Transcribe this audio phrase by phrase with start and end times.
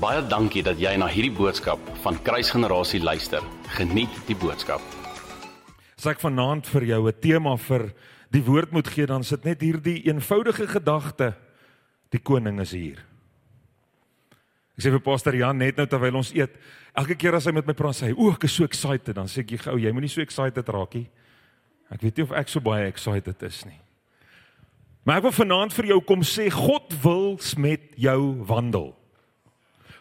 [0.00, 3.44] Baie dankie dat jy na hierdie boodskap van Kruisgenerasie luister.
[3.76, 4.80] Geniet die boodskap.
[5.92, 7.92] As ek vanaand vir jou 'n tema vir
[8.32, 11.34] die woord moet gee, dan sit net hierdie eenvoudige gedagte:
[12.10, 13.04] die koning is hier.
[14.78, 16.56] Ek sê vir Pastor Jan net nou terwyl ons eet,
[16.96, 19.26] elke keer as hy met my praat, sê hy: "O, ek is so excited." Dan
[19.26, 21.10] sê ek: "Gou, jy moenie so excited raak nie."
[21.90, 23.78] Ek weet nie of ek so baie excited is nie.
[25.04, 28.99] Maar ek wil vanaand vir jou kom sê God wil met jou wandel.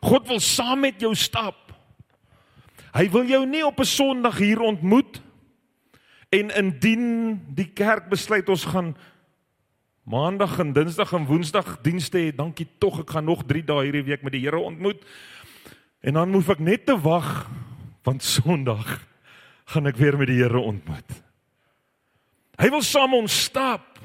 [0.02, 1.58] God wil saam met jou stap.
[2.96, 5.22] Hy wil jou nie op 'n Sondag hier ontmoet
[6.30, 8.96] en indien die kerk besluit ons gaan
[10.10, 14.08] Maandag en Dinsdag en Woensdag dienste hê, dankie tog ek gaan nog 3 dae hierdie
[14.08, 15.04] week met die Here ontmoet.
[16.02, 17.46] En dan moet ek net te wag
[18.04, 19.06] want Sondag
[19.70, 21.06] gaan ek weer met die Here ontmoet.
[22.58, 24.00] Hy wil saam ons stap.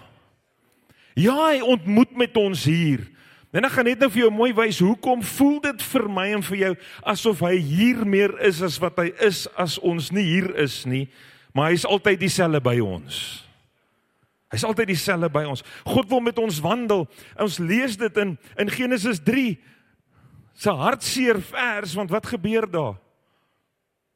[1.17, 3.07] Ja, hy ontmoet met ons hier.
[3.55, 6.43] En ek gaan net nou vir jou mooi wys hoekom voel dit vir my en
[6.43, 6.73] vir jou
[7.13, 11.05] asof hy hier meer is as wat hy is as ons nie hier is nie,
[11.55, 13.21] maar hy's altyd dieselfde by ons.
[14.51, 15.63] Hy's altyd dieselfde by ons.
[15.87, 17.07] God wil met ons wandel.
[17.39, 19.55] Ons lees dit in in Genesis 3
[20.55, 22.99] se hartseer vers want wat gebeur daar?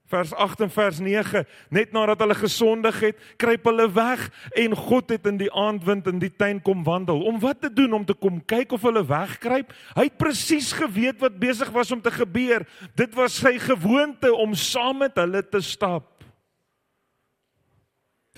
[0.09, 4.25] Vers 8 en vers 9 net nadat hulle gesondig het kruip hulle weg
[4.57, 7.21] en God het in die aandwind in die tuin kom wandel.
[7.29, 9.73] Om wat te doen om te kom kyk of hulle wegkruip?
[9.97, 12.65] Hy het presies geweet wat besig was om te gebeur.
[12.97, 16.09] Dit was sy gewoonte om saam met hulle te stap.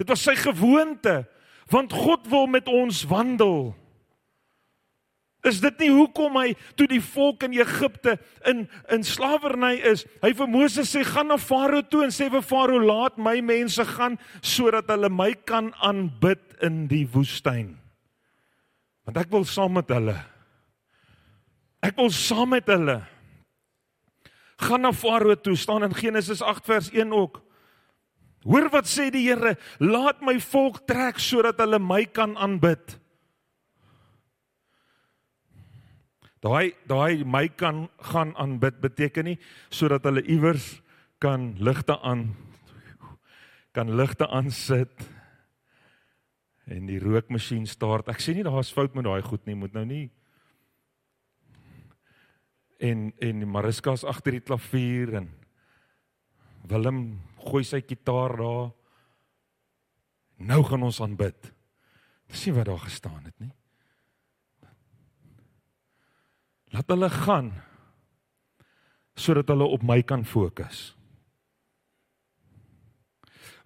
[0.01, 1.23] Dit was sy gewoonte
[1.71, 3.71] want God wil met ons wandel
[5.47, 10.05] Is dit nie hoekom hy toe die volk in Egipte in in slawerny is?
[10.21, 13.85] Hy vir Moses sê gaan na Farao toe en sê vir Farao laat my mense
[13.95, 17.73] gaan sodat hulle my kan aanbid in die woestyn.
[19.09, 20.19] Want ek wil saam met hulle.
[21.81, 23.01] Ek wil saam met hulle.
[24.61, 27.41] Gaan na Farao toe staan in Genesis 8 vers 1 ook.
[28.45, 33.00] Hoor wat sê die Here, laat my volk trek sodat hulle my kan aanbid.
[36.41, 40.81] Daai daai my kan gaan aanbid beteken nie sodat hulle iewers
[41.21, 42.31] kan ligte aan
[43.77, 45.05] kan ligte aan sit
[46.71, 48.09] en die rookmasjien start.
[48.09, 50.09] Ek sê nie daar's fout met daai goed nie, moet nou nie
[52.81, 55.29] en en Mariska's agter die klavier en
[56.71, 58.69] Willem gooi sy kitaar daar.
[60.41, 61.51] Nou gaan ons aanbid.
[62.31, 63.53] Dis nie wat daar gestaan het nie.
[66.75, 67.53] Laat hulle gaan
[69.21, 70.95] sodat hulle op my kan fokus.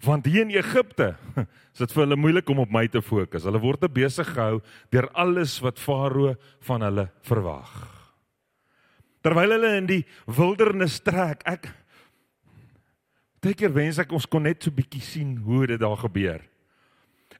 [0.03, 1.15] Want hier in Egipte
[1.75, 3.47] is dit vir hulle moeilik om op my te fokus.
[3.47, 4.61] Hulle word te besig gehou
[4.93, 6.35] deur alles wat Farao
[6.67, 7.71] van hulle verwag.
[9.25, 11.71] Terwyl hulle in die wildernis trek, ek
[13.45, 16.43] dink keer wens ek ons kon net so bietjie sien hoe dit daar gebeur.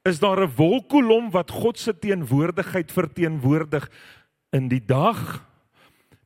[0.05, 3.89] Is daar 'n wolkkolom wat God se teenwoordigheid verteenwoordig
[4.53, 5.41] in die dag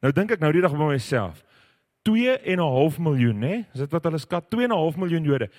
[0.02, 1.44] Nou dink ek nou die dag by myself.
[2.08, 3.56] 2 en 'n half miljoen, hè?
[3.74, 5.50] Is dit wat hulle skat 2 en 'n half miljoen Jode.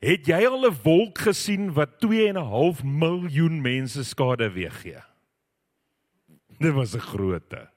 [0.00, 5.02] Het jy al 'n wolk gesien wat 2 en 'n half miljoen mense skade weeggee?
[6.58, 7.68] Dit was 'n grootte.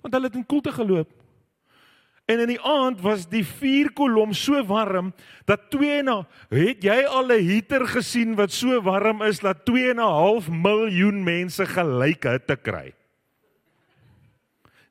[0.00, 1.10] Want hulle het in koelte geloop.
[2.26, 5.14] En in die aand was die vuurkolom so warm
[5.44, 9.64] dat 2 en 'n het jy al 'n heater gesien wat so warm is dat
[9.64, 12.92] 2 en 'n half miljoen mense gelyk hitte kry?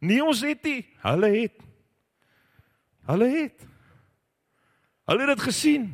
[0.01, 1.59] Nie ons het nie, hulle het.
[3.09, 3.67] Hulle het.
[5.09, 5.85] Hulle het dit gesien.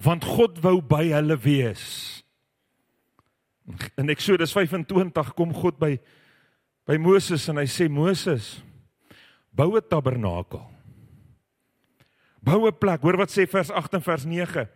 [0.00, 1.84] Want God wou by hulle wees.
[4.00, 5.98] In Eksodus 25 kom God by
[6.88, 8.62] by Moses en hy sê Moses
[9.52, 10.64] bou 'n tabernakel.
[12.40, 13.02] Bou 'n plek.
[13.02, 14.68] Hoor wat sê vers 8 en vers 9.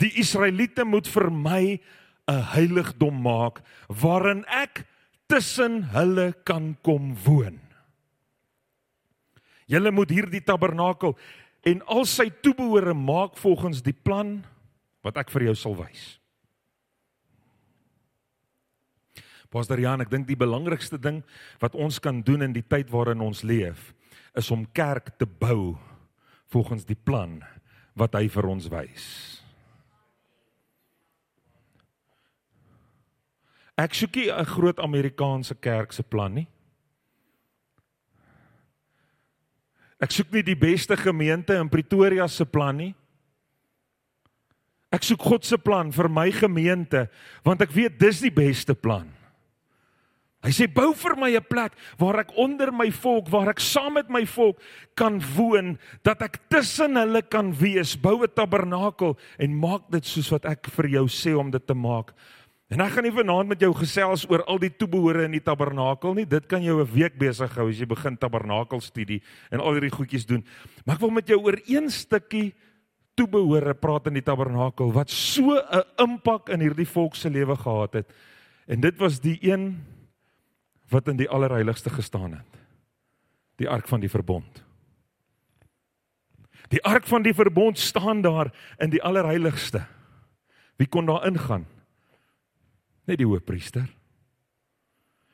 [0.00, 1.80] Die Israeliete moet vir my
[2.28, 4.86] 'n heiligdom maak waarin ek
[5.30, 7.58] tussen hulle kan kom woon.
[9.70, 11.14] Julle moet hierdie tabernakel
[11.70, 14.40] en al sy toebehore maak volgens die plan
[15.06, 16.16] wat ek vir jou sal wys.
[19.50, 21.24] Pastor Jan, ek dink die belangrikste ding
[21.62, 23.90] wat ons kan doen in die tyd waarin ons leef,
[24.38, 25.74] is om kerk te bou
[26.50, 27.40] volgens die plan
[27.98, 29.06] wat hy vir ons wys.
[33.80, 36.48] Ek soek nie 'n groot Amerikaanse kerk se plan nie.
[40.00, 42.94] Ek soek nie die beste gemeente in Pretoria se plan nie.
[44.90, 47.08] Ek soek God se plan vir my gemeente
[47.44, 49.06] want ek weet dis die beste plan.
[50.40, 53.94] Hy sê bou vir my 'n plek waar ek onder my volk, waar ek saam
[53.94, 54.58] met my volk
[54.96, 57.94] kan woon, dat ek tussen hulle kan wees.
[57.94, 61.74] Bou 'n tabernakel en maak dit soos wat ek vir jou sê om dit te
[61.74, 62.14] maak.
[62.70, 66.14] En ek gaan nie vanaand met jou gesels oor al die toebehore in die tabernakel
[66.14, 66.26] nie.
[66.26, 70.26] Dit kan jou 'n week besig hou as jy begin tabernakelstudie en al hierdie goedjies
[70.26, 70.44] doen.
[70.86, 72.54] Maar ek wil met jou oor een stukkie
[73.16, 77.92] toebehore praat in die tabernakel wat so 'n impak in hierdie volk se lewe gehad
[77.92, 78.12] het.
[78.68, 79.84] En dit was die een
[80.90, 82.60] wat in die allerheiligste gestaan het.
[83.56, 84.64] Die ark van die verbond.
[86.68, 89.86] Die ark van die verbond staan daar in die allerheiligste.
[90.76, 91.66] Wie kon daar ingaan?
[93.08, 93.88] Net die hoofpriester.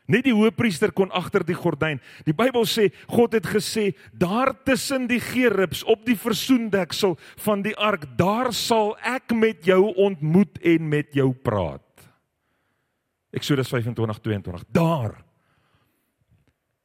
[0.06, 1.98] Net die hoofpriester kon agter die gordyn.
[2.26, 7.74] Die Bybel sê God het gesê daar tussen die gerubs op die versoendeksel van die
[7.74, 11.82] ark, daar sal ek met jou ontmoet en met jou praat.
[13.34, 14.62] Eksodus 25:22.
[14.70, 15.26] Daar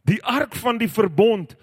[0.08, 1.56] Die ark van die verbond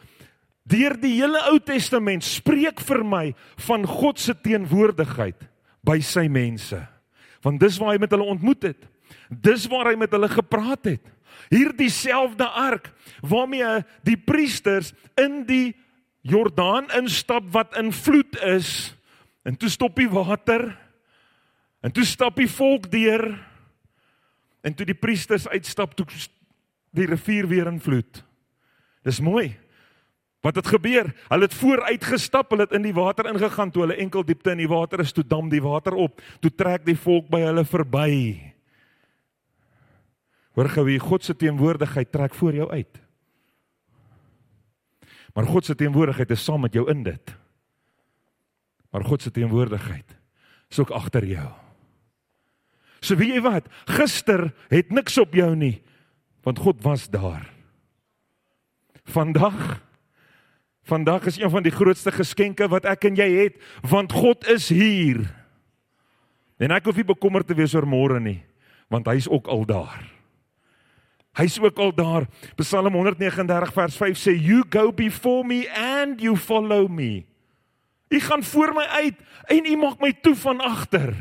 [0.69, 3.25] deur die hele Ou Testament spreek vir my
[3.67, 5.49] van God se teenwoordigheid
[5.83, 6.79] by sy mense.
[7.43, 8.87] Want dis waar hy met hulle ontmoet het.
[9.29, 11.05] Dis waar hy met hulle gepraat het.
[11.53, 12.91] Hierdie selfde ark
[13.21, 15.77] waarmee die priesters in die
[16.29, 18.95] Jordaan instap wat in vloed is
[19.47, 20.67] en toe stop die water
[21.81, 23.31] en toe stap die volk deur
[24.67, 26.07] en toe die priesters uitstap toe
[26.97, 28.23] die rivier weer in vloed.
[29.07, 29.53] Dis mooi.
[30.45, 31.11] Wat het gebeur?
[31.29, 34.63] Hulle het vooruit gestap, hulle het in die water ingegaan toe hulle enkel diepte in
[34.63, 38.48] die water is, toe dam die water op, toe trek die volk by hulle verby.
[40.59, 42.99] Hoor gou wie God se teenwoordigheid trek voor jou uit.
[45.31, 47.35] Maar God se teenwoordigheid is saam met jou in dit.
[48.91, 50.17] Maar God se teenwoordigheid
[50.69, 51.47] is ook agter jou.
[52.99, 53.71] So weet jy wat?
[53.87, 55.77] Gister het niks op jou nie,
[56.43, 57.47] want God was daar.
[59.07, 59.79] Vandag
[60.89, 64.71] Vandag is een van die grootste geskenke wat ek en jy het, want God is
[64.73, 65.21] hier.
[66.57, 68.41] En ek hoef nie bekommerd te wees oor môre nie,
[68.89, 70.18] want hy's ook al daar.
[71.39, 72.27] Hy's ook al daar.
[72.59, 77.27] Psalm 139 vers 5 sê you go before me and you follow me.
[78.09, 79.15] U gaan voor my uit
[79.47, 81.15] en u maak my toe van agter.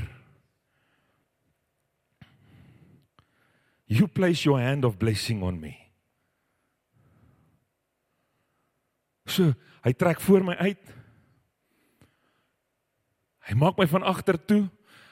[3.86, 5.76] You place your hand of blessing on me.
[9.28, 9.54] So,
[9.84, 10.82] hy trek voor my uit.
[13.48, 14.66] Hy maak my van agter toe,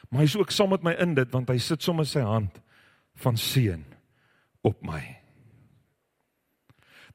[0.10, 2.58] maar hy's ook saam met my in dit want hy sit sommer sy hand
[3.22, 3.95] van seën
[4.66, 5.04] op my.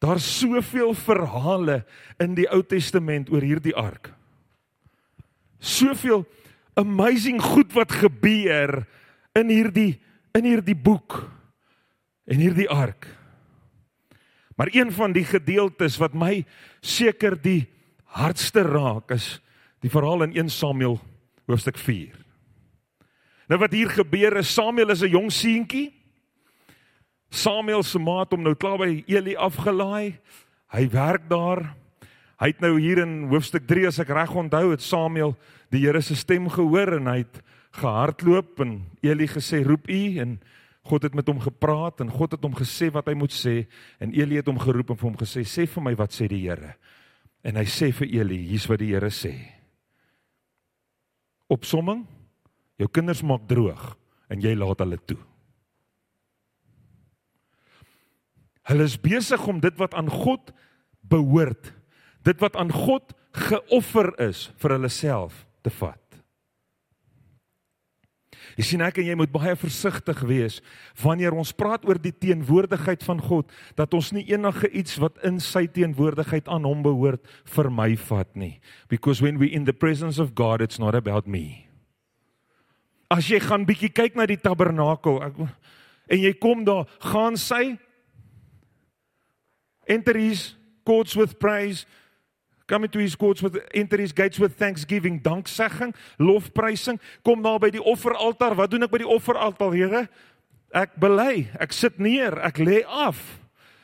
[0.01, 1.83] Daar's soveel verhale
[2.23, 4.15] in die Ou Testament oor hierdie ark.
[5.61, 6.25] Soveel
[6.79, 8.81] amazing goed wat gebeur
[9.37, 10.01] in hierdie
[10.33, 11.25] in hierdie boek
[12.31, 13.09] en hierdie ark.
[14.57, 16.45] Maar een van die gedeeltes wat my
[16.81, 17.67] seker die
[18.15, 19.41] hardste raak is
[19.83, 21.01] die verhaal in 1 Samuel
[21.51, 22.15] hoofstuk 4.
[23.51, 26.00] Nou wat hier gebeur is Samuel is 'n jong seentjie.
[27.31, 30.19] Samuel se maat hom nou klaar by Eli afgelaai.
[30.75, 31.63] Hy werk daar.
[32.41, 35.37] Hy het nou hier in hoofstuk 3 as ek reg onthou het Samuel
[35.71, 37.41] die Here se stem gehoor en hy het
[37.79, 40.39] gehardloop en Eli gesê roep u en
[40.91, 43.69] God het met hom gepraat en God het hom gesê wat hy moet sê
[44.03, 46.43] en Eli het hom geroep en vir hom gesê sê vir my wat sê die
[46.49, 46.75] Here.
[47.47, 49.37] En hy sê vir Eli, hier's wat die Here sê.
[51.51, 52.05] Opsomming:
[52.81, 53.93] Jou kinders maak droog
[54.31, 55.21] en jy laat hulle toe.
[58.71, 60.53] Hulle is besig om dit wat aan God
[61.11, 61.73] behoort,
[62.23, 65.99] dit wat aan God geoffer is vir hulle self te vat.
[68.59, 70.59] Jy sien ek en jy moet baie versigtig wees
[71.03, 75.39] wanneer ons praat oor die teenwoordigheid van God dat ons nie enige iets wat in
[75.43, 77.23] sy teenwoordigheid aan hom behoort
[77.55, 78.57] vir my vat nie
[78.91, 81.67] because when we in the presence of God it's not about me.
[83.11, 85.39] As jy gaan bietjie kyk na die tabernakel ek,
[86.11, 87.79] en jy kom daar gaan sy
[89.91, 90.55] enter his
[90.87, 91.85] courts with praise
[92.71, 95.91] Come into his courts with enter his gates with thanksgiving, danksegging,
[96.23, 97.01] lofprysing.
[97.27, 98.55] Kom daar by die offeraltaar.
[98.55, 100.05] Wat doen ek by die offeraltaar, Here?
[100.71, 103.19] Ek bely, ek sit neer, ek lê af.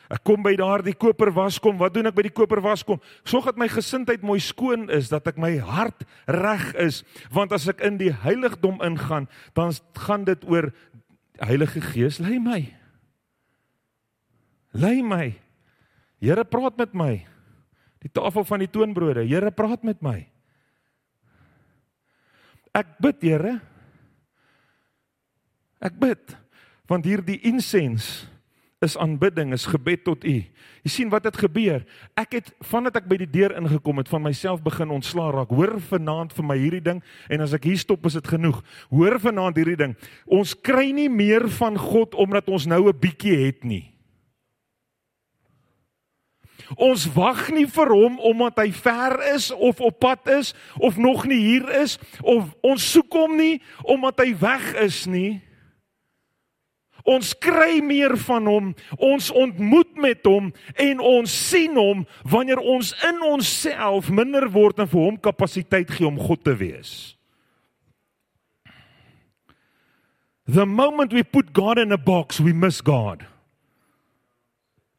[0.06, 1.80] Ek kom by daardie koperwaskom.
[1.80, 3.00] Wat doen ek by die koperwaskom?
[3.26, 7.00] Sorg dat my gesindheid mooi skoon is, dat ek my hart reg is,
[7.34, 9.26] want as ek in die heiligdom ingaan,
[9.58, 9.74] dan
[10.06, 10.70] gaan dit oor
[11.42, 12.62] Heilige Gees lei my.
[14.78, 15.34] Lei my.
[16.22, 17.26] Here praat met my.
[18.00, 19.26] Die tafel van die toonbrode.
[19.26, 20.26] Here, praat met my.
[22.76, 23.58] Ek bid, Here.
[25.80, 26.36] Ek bid
[26.86, 28.26] want hierdie insens
[28.84, 30.34] is aanbidding, is gebed tot U.
[30.84, 31.82] Jy sien wat het gebeur?
[32.14, 35.50] Ek het vandat ek by die deur ingekom het, van myself begin ontslaa raak.
[35.50, 37.00] Hoor vanaand vir my hierdie ding
[37.32, 38.60] en as ek hier stop is dit genoeg.
[38.92, 39.96] Hoor vanaand hierdie ding.
[40.30, 43.95] Ons kry nie meer van God omdat ons nou 'n bietjie het nie.
[46.74, 51.26] Ons wag nie vir hom omdat hy ver is of op pad is of nog
[51.30, 55.40] nie hier is of ons soek hom nie omdat hy weg is nie.
[57.06, 60.50] Ons kry meer van hom, ons ontmoet met hom
[60.82, 66.08] en ons sien hom wanneer ons in onsself minder word en vir hom kapasiteit gee
[66.08, 67.14] om God te wees.
[70.46, 73.26] The moment we put God in a box, we miss God.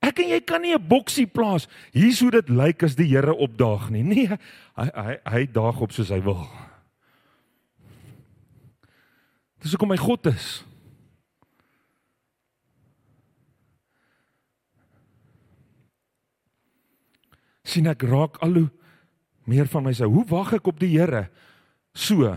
[0.01, 1.68] Ek en jy kan nie 'n boksie plaas.
[1.92, 4.04] Hier's hoe dit lyk as die Here opdaag nie.
[4.04, 4.38] Nee,
[4.75, 6.48] hy hy hy daag op soos hy wil.
[9.60, 10.63] Dis hoekom hy God is.
[17.68, 18.70] sien ek raak al hoe
[19.48, 20.13] meer van myself.
[20.13, 21.27] Hoe wag ek op die Here?
[21.98, 22.32] So,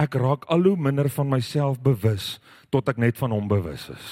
[0.00, 2.38] ek raak al hoe minder van myself bewus
[2.72, 4.08] tot ek net van hom bewus is.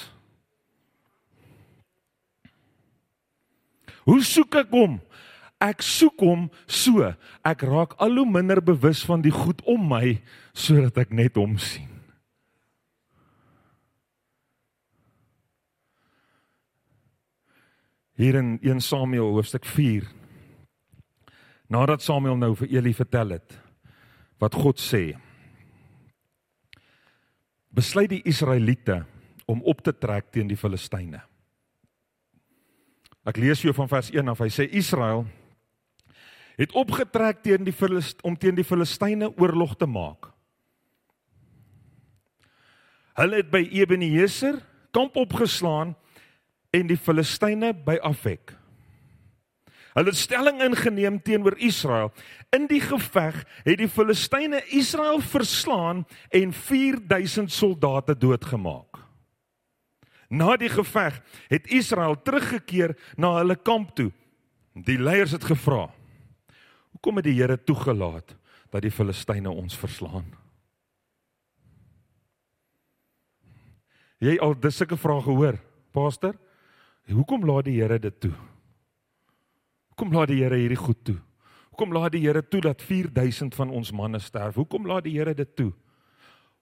[4.09, 4.97] Hoe soek ek hom?
[5.61, 7.05] Ek soek hom so.
[7.45, 10.17] Ek raak al hoe minder bewus van die goed om my
[10.57, 11.85] sodat ek net hom sien.
[18.19, 19.67] Hier in 1 Samuel hoofstuk
[21.69, 23.55] Nadat Samuel nou vir Eli vertel het
[24.39, 25.13] wat God sê,
[27.69, 29.03] besluit die Israeliete
[29.45, 31.28] om op te trek teen die Filistyne.
[33.27, 34.39] Ek lees jou van vers 1 af.
[34.39, 35.25] Hy sê Israel
[36.59, 40.31] het opgetrek teen die Filist om teen die Filistyne oorlog te maak.
[43.19, 44.59] Hulle het by Ebeneser
[44.95, 45.93] kamp opgeslaan
[46.75, 48.55] en die Filistyne by Afek.
[49.95, 52.11] Hulle het stelling ingeneem teenoor Israel.
[52.55, 59.08] In die geveg het die Filistyne Israel verslaan en 4000 soldate doodgemaak.
[60.29, 61.17] Na die geveg
[61.49, 64.11] het Israel teruggekeer na hulle kamp toe.
[64.73, 65.89] Die leiers het gevra:
[66.91, 68.35] "Hoekom het die Here toegelaat
[68.69, 70.29] dat die Filistyne ons verslaan?"
[74.19, 75.57] Jy al dis sulke vrae gehoor,
[75.95, 76.35] Pastor?
[77.07, 78.33] Hoekom laat die Here dit toe?
[79.89, 81.17] Hoekom laat die Here hierdie goed toe?
[81.71, 84.55] Hoekom laat die Here toe dat 4000 van ons manne sterf?
[84.59, 85.71] Hoekom laat die Here dit toe?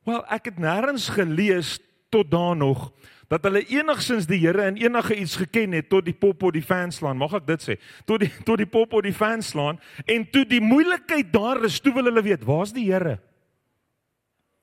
[0.05, 2.91] Wel, ek het nêrens gelees tot daar nog
[3.27, 6.63] dat hulle enigsins die Here in enige iets geken het tot die pop op die
[6.63, 7.19] fanslaan.
[7.19, 7.75] Mag ek dit sê?
[8.07, 11.93] Tot die tot die pop op die fanslaan en toe die moeilikheid daar is, toe
[11.93, 13.17] wil hulle weet, waar's die Here?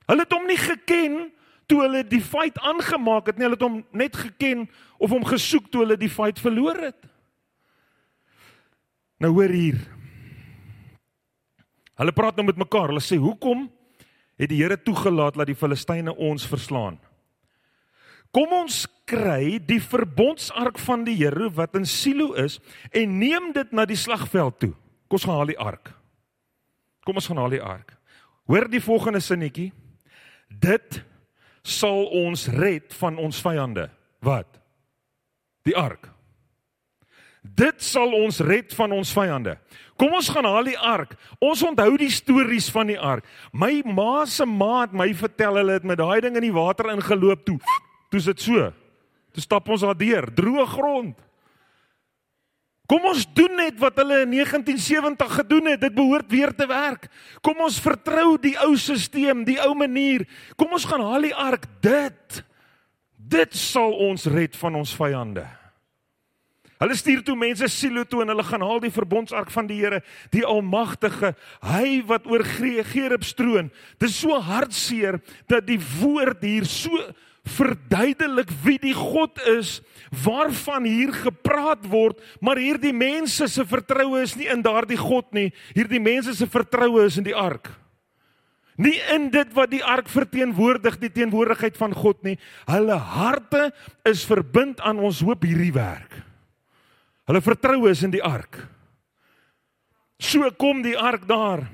[0.09, 1.19] Hulle het hom nie geken
[1.69, 3.47] toe hulle die fight aangemaak het nie.
[3.47, 4.67] Hulle het hom net geken
[4.99, 7.01] of hom gesoek toe hulle die fight verloor het.
[9.21, 9.81] Nou hoor hier.
[12.01, 12.91] Hulle praat nou met mekaar.
[12.91, 13.71] Hulle sê, "Hoekom
[14.37, 16.99] het die Here toegelaat dat die Filistyne ons verslaan?"
[18.35, 22.59] Kom ons kry die verbondsark van die Here wat in Silo is
[22.91, 24.73] en neem dit na die slagveld toe.
[25.07, 25.93] Kom ons gaan haal die ark.
[27.07, 27.95] Kom ons gaan haal die ark.
[28.51, 29.71] Hoor die volgende sinnetjie.
[30.49, 30.99] Dit
[31.63, 33.87] sal ons red van ons vyande.
[34.25, 34.59] Wat?
[35.65, 36.11] Die ark.
[37.45, 39.59] Dit sal ons red van ons vyande.
[40.01, 41.15] Kom ons gaan haal die ark.
[41.45, 43.27] Ons onthou die stories van die ark.
[43.53, 46.91] My ma se ma het my vertel hulle het met daai ding in die water
[46.91, 47.61] ingeloop toe.
[48.15, 48.69] Toe's dit so.
[49.35, 51.23] Toe stap ons daar deur, droë grond.
[52.87, 55.81] Kom ons doen net wat hulle in 1970 gedoen het.
[55.83, 57.09] Dit behoort weer te werk.
[57.43, 60.29] Kom ons vertrou die ou stelsel, die ou manier.
[60.61, 61.67] Kom ons gaan haal die ark.
[61.83, 62.45] Dit
[63.25, 65.47] dit sal ons red van ons vyande.
[66.83, 70.03] Hulle stuur toe mense Silo toe en hulle gaan haal die verbondsark van die Here,
[70.35, 71.33] die Almagtige,
[71.65, 73.71] hy wat oor Gerub stroon.
[73.97, 77.01] Dit is so hartseer dat die woord hier so
[77.45, 79.79] verduidelik wie die God is
[80.25, 85.51] waarvan hier gepraat word, maar hierdie mense se vertroue is nie in daardie God nie.
[85.77, 87.69] Hierdie mense se vertroue is in die ark.
[88.81, 92.35] Nie in dit wat die ark verteenwoordig, die teenwoordigheid van God nie.
[92.67, 93.69] Hulle harte
[94.09, 96.17] is verbind aan ons hoop hierdie werk.
[97.29, 98.59] Hulle vertroue is in die ark.
[100.19, 101.67] So kom die ark daar.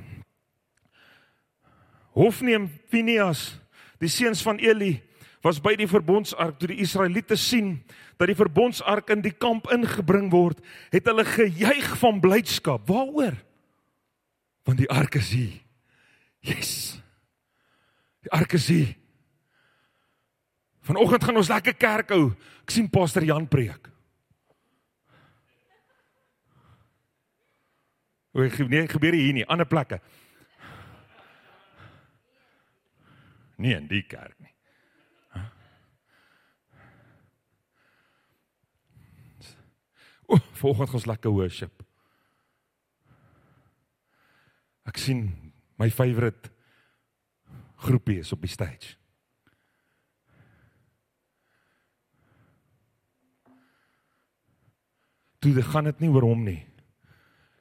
[2.16, 3.54] Hofni en Pinias,
[4.02, 4.98] die seuns van Eli,
[5.44, 7.78] was by die verbondsark toe die Israeliete sien
[8.20, 10.60] dat die verbondsark in die kamp ingebring word,
[10.92, 12.84] het hulle gejuig van blydskap.
[12.88, 13.38] Waaroor?
[14.68, 15.56] Want die ark is hier.
[16.44, 16.72] Yes.
[18.20, 18.92] Die ark is hier.
[20.84, 22.32] Vanoggend gaan ons lekker kerk hou.
[22.64, 23.88] Ek sien Pastor Jan preek.
[28.30, 29.98] Hoe nee, gebeur hier nie, ander plekke.
[33.60, 34.52] Nie in die kerk nie.
[40.60, 41.82] O, volgende ons lekker worship.
[44.84, 45.28] Ek sien
[45.80, 46.50] my favourite
[47.80, 48.96] groepie is op die stage.
[55.40, 56.60] Toe gaan dit nie oor hom nie.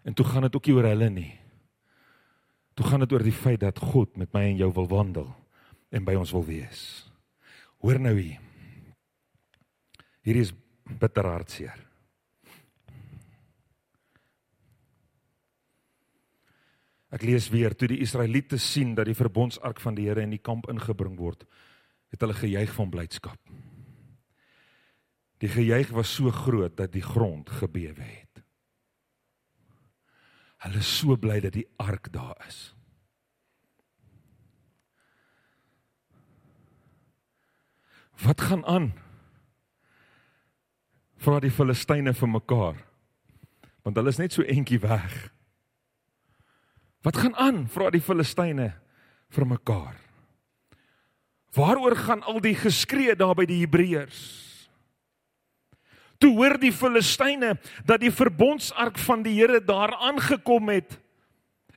[0.04, 1.32] En toe gaan dit ook nie oor hulle nie.
[2.76, 5.30] Toe gaan dit oor die feit dat God met my en jou wil wandel
[5.96, 6.82] en by ons wil wees.
[7.80, 8.42] Hoor nou hier.
[10.28, 10.52] Hier is
[11.00, 11.89] bitter hartseer.
[17.10, 20.42] Ek lees weer toe die Israeliete sien dat die verbondsark van die Here in die
[20.42, 21.46] kamp ingebring word,
[22.14, 23.40] het hulle gejuig van blydskap.
[25.40, 28.44] Die gejuig was so groot dat die grond gebewe het.
[30.66, 32.74] Hulle is so bly dat die ark daar is.
[38.20, 38.92] Wat gaan aan?
[41.24, 42.82] Vra die Filistyne vir mekaar.
[43.88, 45.16] Want hulle is net so entjie weg.
[47.02, 47.64] Wat gaan aan?
[47.72, 48.74] Vra die Filistyne
[49.32, 49.96] vir mekaar.
[51.56, 54.22] Waaroor gaan al die geskree daar by die Hebreërs?
[56.20, 57.56] Toe hoor die Filistyne
[57.88, 60.98] dat die verbondsark van die Here daar aangekom het.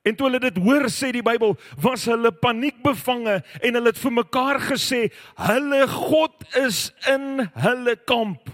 [0.02, 4.14] En toe hulle dit hoor, sê die Bybel, was hulle paniekbevange en hulle het vir
[4.16, 5.04] mekaar gesê,
[5.46, 8.50] hulle God is in hulle kamp.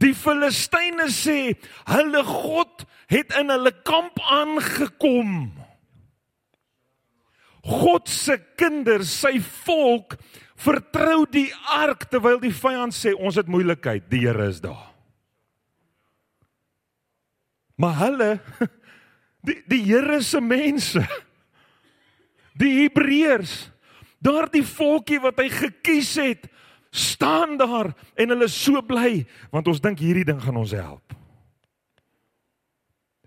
[0.00, 1.52] Die Filistyne sê,
[1.92, 5.50] hulle God het in hulle kamp aangekom.
[7.66, 10.16] God se kinders, sy volk
[10.60, 14.88] vertrou die ark terwyl die vyand sê ons het moeilikheid, die Here is daar.
[17.80, 18.30] Maar hulle
[19.46, 21.04] die die Here se mense
[22.60, 23.70] die Hebreërs
[24.20, 26.48] daardie volkie wat hy gekies het
[26.92, 31.19] staan daar en hulle is so bly want ons dink hierdie ding gaan ons help.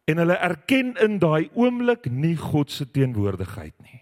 [0.05, 4.01] En hulle erken in daai oomblik nie God se teenwoordigheid nie.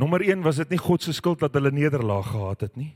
[0.00, 2.94] Nommer 1 was dit nie God se skuld dat hulle nederlaag gehad het nie.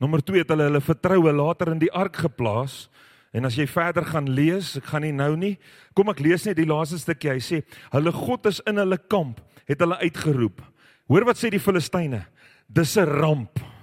[0.00, 2.86] Nommer 2 het hulle hulle vertroue later in die ark geplaas.
[3.34, 5.56] En as jy verder gaan lees, ek gaan nie nou nie.
[5.94, 7.32] Kom ek lees net die laaste stukkie.
[7.34, 10.62] Hy sê: "Hulle God is in hulle kamp," het hulle uitgeroep.
[11.08, 12.26] Hoor wat sê die Filistyne?
[12.68, 13.73] Dis 'n ramp.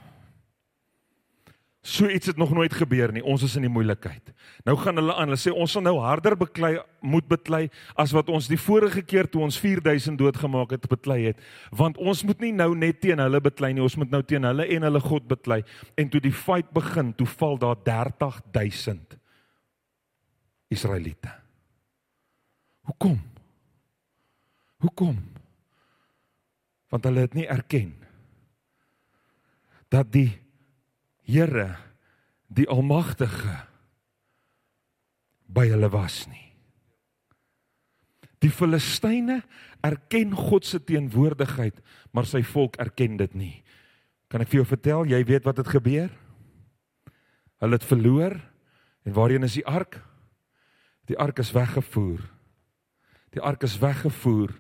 [1.82, 3.24] So iets het nog nooit gebeur nie.
[3.26, 4.30] Ons is in die moeilikheid.
[4.66, 5.32] Nou gaan hulle aan.
[5.32, 7.64] Hulle sê ons sal nou harder beklei moet beklei
[7.98, 11.40] as wat ons die vorige keer toe ons 4000 doodgemaak het beklei het.
[11.74, 13.82] Want ons moet nie nou net teen hulle beklei nie.
[13.82, 15.64] Ons moet nou teen hulle en hulle God beklei.
[15.98, 19.18] En toe die fight begin, toe val daar 30000
[20.70, 21.34] Israeliete.
[22.86, 23.18] Hoekom?
[24.86, 25.18] Hoekom?
[26.94, 27.96] Want hulle het nie erken
[29.92, 30.41] dat die
[31.32, 31.78] Here
[32.52, 33.62] die almagtige
[35.48, 36.50] by hulle was nie.
[38.42, 39.42] Die Filistyne
[39.86, 41.78] erken God se teenwoordigheid,
[42.12, 43.56] maar sy volk erken dit nie.
[44.32, 46.12] Kan ek vir jou vertel, jy weet wat het gebeur?
[47.62, 48.36] Hulle het verloor
[49.06, 50.00] en waarheen is die ark?
[51.08, 52.24] Die ark is weggevoer.
[53.32, 54.56] Die ark is weggevoer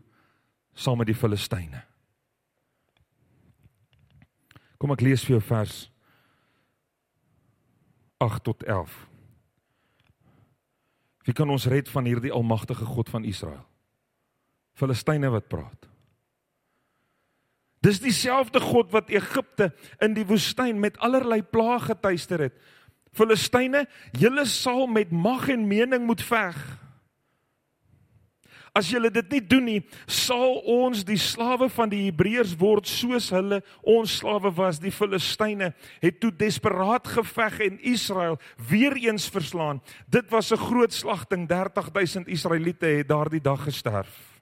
[0.77, 1.83] saam met die Filistyne.
[4.79, 5.90] Kom ek lees vir jou vers
[8.21, 8.93] 8 tot 11.
[11.25, 13.65] Wie kan ons red van hierdie almagtige God van Israel?
[14.77, 15.89] Filistyne wat praat.
[17.81, 22.57] Dis dieselfde God wat Egipte in die woestyn met allerlei plaae getuister het.
[23.17, 26.59] Filistyne, julle sal met mag en mening moet veg.
[28.71, 33.27] As julle dit nie doen nie, sal ons die slawe van die Hebreërs word soos
[33.35, 34.79] hulle ons slawe was.
[34.79, 39.81] Die Filistyne het toe desperaat geveg en Israel weer eens verslaan.
[40.07, 41.47] Dit was 'n groot slagting.
[41.47, 44.41] 30000 Israeliete het daardie dag gesterf.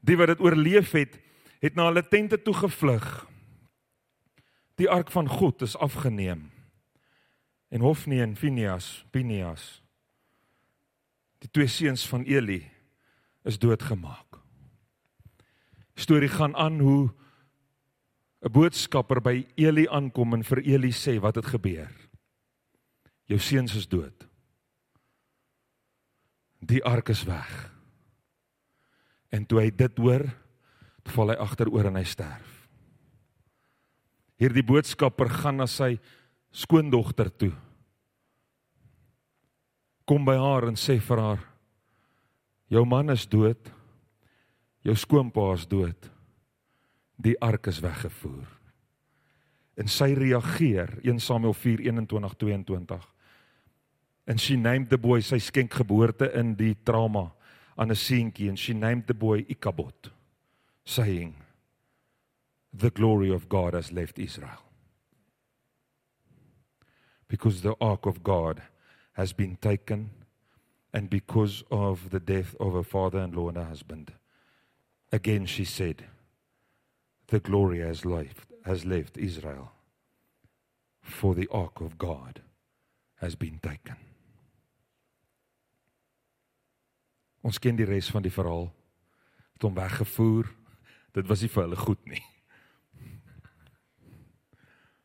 [0.00, 1.18] Die wat dit oorleef het,
[1.60, 3.26] het na hulle tente toe gevlug.
[4.74, 6.50] Die ark van God is afgeneem.
[7.70, 9.85] En Hofni en Phinehas, Phinehas
[11.44, 12.62] die twee seuns van Eli
[13.46, 14.40] is doodgemaak.
[15.96, 17.12] Storie gaan aan hoe
[18.42, 21.90] 'n boodskapper by Eli aankom en vir Eli sê wat het gebeur.
[23.26, 24.28] Jou seuns is dood.
[26.60, 27.72] Die ark is weg.
[29.28, 30.30] En toe hy dit hoor,
[31.04, 32.68] val hy agteroor en hy sterf.
[34.36, 35.96] Hierdie boodskapper gaan na sy
[36.52, 37.52] skoondogter toe.
[40.06, 41.40] Kom by haar en sê vir haar:
[42.70, 43.72] "Jou man is dood.
[44.82, 46.10] Jou skoonpa is dood.
[47.16, 48.46] Die ark is weggevoer."
[49.76, 53.02] En sy reageer 1 Samuel 4:21-22.
[54.26, 57.32] And she named the boy sy skenk geboorte in die trauma
[57.76, 60.10] aan 'n seentjie and she named the boy Ikabod
[60.84, 61.34] saying
[62.72, 64.62] the glory of God has left Israel.
[67.28, 68.62] Because the ark of God
[69.16, 70.10] has been taken
[70.92, 74.12] and because of the death of her father-in-law and her husband.
[75.10, 76.04] Again she said,
[77.28, 79.72] the glory has left has left Israel
[81.00, 82.42] for the ark of God
[83.16, 83.96] has been taken.
[87.46, 88.72] Ons ken die res van die verhaal.
[89.54, 90.48] Het hom weggevoer.
[91.14, 92.22] Dit was nie vir hulle goed nie.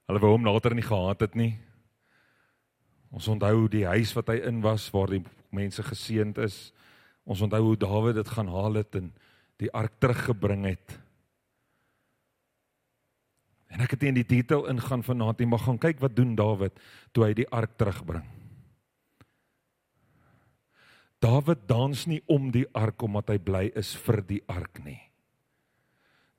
[0.10, 1.54] Hulle wou hom later nie gehad het nie.
[3.12, 6.71] Ons onthou die huis wat hy in was waar die mense geseënd is.
[7.28, 9.12] Ons onthou hoe Dawid dit gaan haal het en
[9.62, 10.97] die ark teruggebring het.
[13.71, 16.34] En ek het nie in die detail ingaan vanaand nie, maar gaan kyk wat doen
[16.39, 16.80] Dawid
[17.15, 18.26] toe hy die ark terugbring.
[21.21, 25.00] Dawid dans nie om die ark omdat hy bly is vir die ark nie.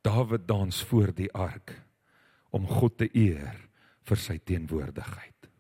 [0.03, 1.77] Dawid dans voor die ark
[2.51, 3.55] om God te eer
[4.09, 5.52] vir sy teenwoordigheid.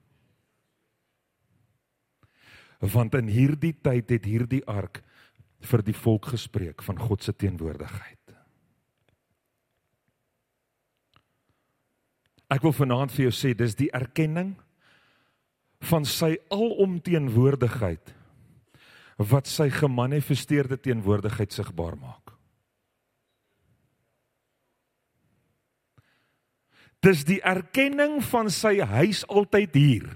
[2.82, 5.02] Want in hierdie tyd het hierdie ark
[5.62, 8.18] vir die volk gespreek van God se teenwoordigheid.
[12.52, 14.56] Ek wil vanaand vir jou sê dis die erkenning
[15.88, 18.12] van sy alomteenwoordigheid
[19.30, 22.34] wat sy gemanifesteerde teenwoordigheid sigbaar maak.
[27.02, 30.06] Dis die erkenning van sy huis altyd hier.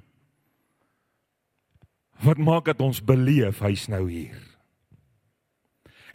[2.24, 4.38] Wat maak dat ons beleef hy's nou hier?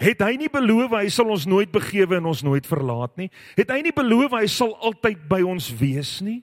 [0.01, 3.29] Het hy nie beloof hy sal ons nooit begewe en ons nooit verlaat nie?
[3.53, 6.39] Het hy nie beloof hy sal altyd by ons wees nie?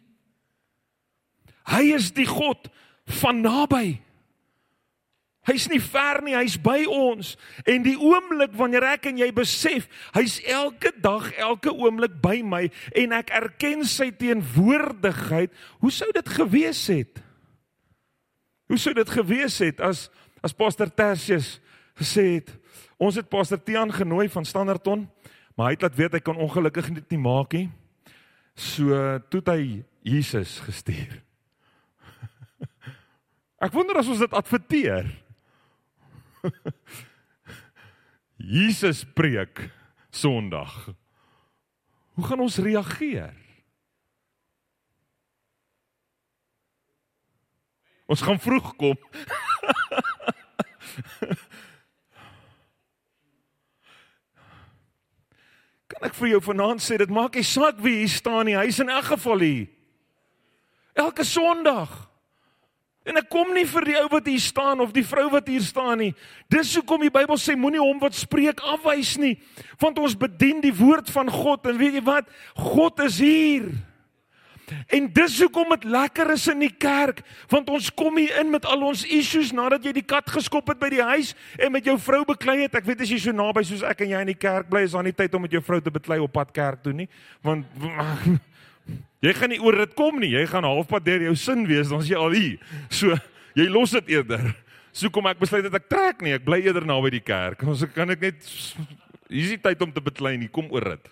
[1.69, 2.71] Hy is die God
[3.19, 3.99] van naby.
[5.49, 7.33] Hy's nie ver nie, hy's by ons.
[7.65, 12.67] En die oomblik wanneer ek en jy besef, hy's elke dag, elke oomblik by my
[13.01, 17.25] en ek erken sy teenwoordigheid, hoe sou dit gewees het?
[18.69, 21.57] Hoe sou dit gewees het as as Pastor Tertius
[21.99, 22.53] gesê het,
[22.99, 25.07] Ons het Pastor Tian genooi van Standerton,
[25.55, 27.69] maar hy het laat weet hy kan ongelukkig dit nie maak nie.
[28.59, 28.91] So
[29.31, 29.63] toe het hy
[30.03, 31.21] Jesus gestuur.
[33.65, 35.07] Ek wonder as ons dit adverteer.
[38.59, 39.69] Jesus preek
[40.11, 40.75] Sondag.
[42.19, 43.35] Hoe gaan ons reageer?
[48.09, 48.97] Ons gaan vroeg kom.
[55.93, 58.57] Kan ek vir jou vanaand sê dit maak nie saak wie hier staan nie.
[58.57, 59.67] Hy's in elk geval hier.
[60.99, 62.09] Elke Sondag.
[63.09, 65.65] En ek kom nie vir die ou wat hier staan of die vrou wat hier
[65.65, 66.11] staan nie.
[66.53, 69.39] Dis hoekom die Bybel sê moenie hom wat spreek afwys nie,
[69.81, 72.29] want ons bedien die woord van God en weet jy wat?
[72.57, 73.71] God is hier.
[74.87, 78.67] En dis hoekom dit lekker is in die kerk, want ons kom hier in met
[78.69, 81.97] al ons issues nadat jy die kat geskop het by die huis en met jou
[82.03, 82.77] vrou beklei het.
[82.79, 84.97] Ek weet as jy so naby soos ek en jy in die kerk bly, is
[84.97, 87.09] daar nie tyd om met jou vrou te beklei op pad kerk toe nie,
[87.47, 87.67] want
[89.25, 90.33] jy gaan nie oor dit kom nie.
[90.37, 92.73] Jy gaan halfpad deur jou sin wees, dan is jy al hier.
[92.93, 93.17] So,
[93.59, 94.51] jy los dit eerder.
[94.93, 97.63] So kom ek besluit dat ek trek nie, ek bly eerder naby die kerk.
[97.69, 98.49] Ons kan ek net
[99.29, 101.11] hier is die tyd om te beklei nie, kom oor dit.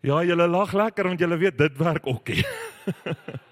[0.00, 2.44] Ja, julle lag lekker want julle weet dit werk ook nie.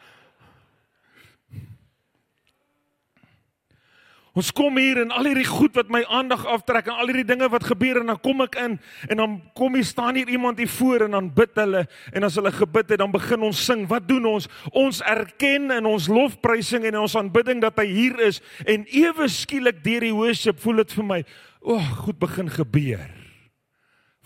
[4.36, 7.48] Ons kom hier en al hierdie goed wat my aandag aftrek en al hierdie dinge
[7.48, 8.74] wat gebeur en dan kom ek in
[9.08, 12.36] en dan kom hier staan hier iemand hier voor en dan bid hulle en as
[12.36, 13.86] hulle gebid het dan begin ons sing.
[13.88, 14.44] Wat doen ons?
[14.76, 19.26] Ons erken in ons lofprysing en in ons aanbidding dat hy hier is en ewe
[19.32, 21.20] skielik deur die worship voel dit vir my,
[21.64, 23.08] o, oh, goed begin gebeur.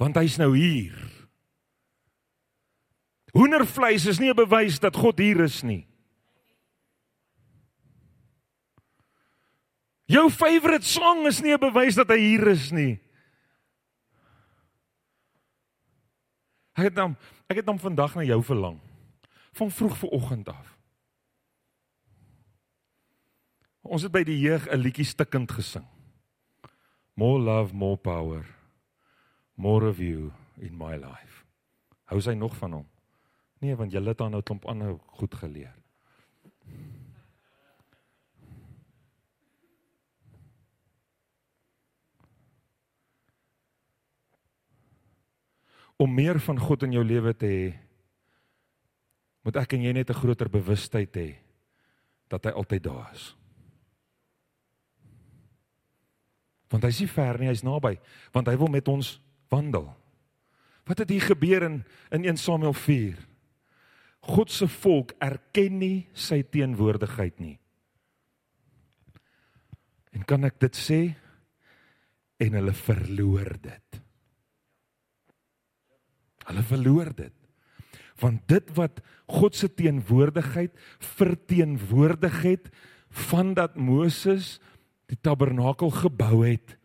[0.01, 1.20] Want hy's nou hier.
[3.33, 5.87] Hoendervleis is nie 'n bewys dat God hier is nie.
[10.11, 12.99] Jou favourite song is nie 'n bewys dat hy hier is nie.
[16.75, 17.17] Ek het hom
[17.49, 18.81] ek het hom vandag na jou verlang.
[19.53, 20.79] Van vroeg vanoggend af.
[23.83, 25.87] Ons het by die jeug 'n liedjie stikkend gesing.
[27.15, 28.47] More love, more power.
[29.55, 31.45] More of you in my life.
[32.05, 32.90] Hou sy nog van hom?
[33.61, 35.75] Nee, want jy het dan nou klomp ander goed geleer.
[46.01, 47.67] Om meer van God in jou lewe te hê,
[49.45, 51.37] moet ek en jy net 'n groter bewustheid hê
[52.29, 53.37] dat hy altyd daar is.
[56.71, 57.99] Want hy is nie ver nie, hy's naby,
[58.33, 59.95] want hy wil met ons wandel.
[60.85, 63.30] Wat het hier gebeur in in 1 Samuel 4?
[64.21, 67.57] God se volk erken nie sy teenwoordigheid nie.
[70.13, 71.01] En kan ek dit sê?
[72.41, 74.01] En hulle verloor dit.
[76.51, 77.37] Hulle verloor dit.
[78.21, 80.75] Want dit wat God se teenwoordigheid
[81.17, 82.69] verteenwoordig het
[83.31, 84.59] van dat Moses
[85.11, 86.77] die tabernakel gebou het,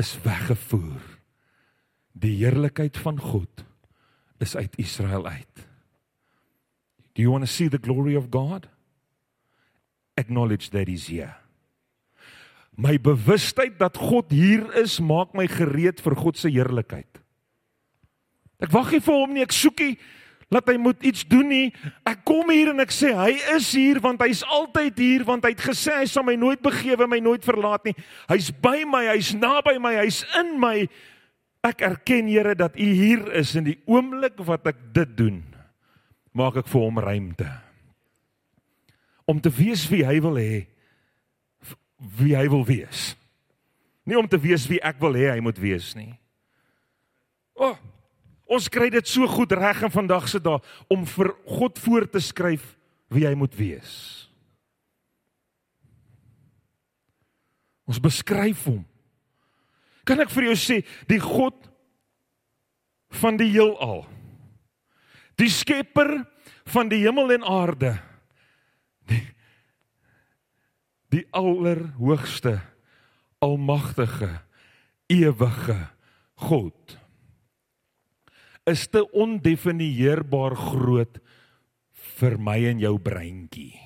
[0.00, 1.02] is weggevoer.
[2.12, 3.64] Die heerlikheid van God
[4.42, 5.64] is uit Israel uit.
[7.14, 8.68] Do you want to see the glory of God?
[10.16, 11.36] Acknowledge that he's here.
[12.76, 17.22] My bewustheid dat God hier is, maak my gereed vir God se heerlikheid.
[18.58, 19.94] Ek wag nie vir hom nie, ek soek nie
[20.54, 21.68] laat hy moet iets doen nie.
[22.06, 25.54] Ek kom hier en ek sê hy is hier want hy's altyd hier want hy
[25.54, 27.96] het gesê hy sal my nooit begewe, my nooit verlaat nie.
[28.30, 30.76] Hy's by my, hy's naby my, hy's in my.
[31.64, 35.40] Ek erken Here dat u hier is in die oomblik wat ek dit doen.
[36.34, 37.48] Maak ek vir hom ruimte.
[39.30, 40.64] Om te wees wie hy wil hê.
[42.18, 43.12] Wie hy wil wees.
[44.04, 46.12] Nie om te wees wie ek wil hê hy moet wees nie.
[47.54, 47.76] O, oh,
[48.44, 50.60] Ons kry dit so goed reg in vandag se dae
[50.92, 52.64] om vir God voor te skryf
[53.12, 53.92] wie hy moet wees.
[57.88, 58.82] Ons beskryf hom.
[60.04, 60.76] Kan ek vir jou sê
[61.08, 61.56] die God
[63.20, 64.04] van die heelal.
[65.40, 66.16] Die skepper
[66.70, 67.96] van die hemel en aarde.
[69.10, 69.22] Die
[71.14, 72.58] die allerhoogste
[73.44, 74.30] almagtige
[75.12, 75.76] ewige
[76.48, 76.96] God
[78.66, 81.20] is te ondefinieerbaar groot
[82.18, 83.76] vir my en jou breintjie.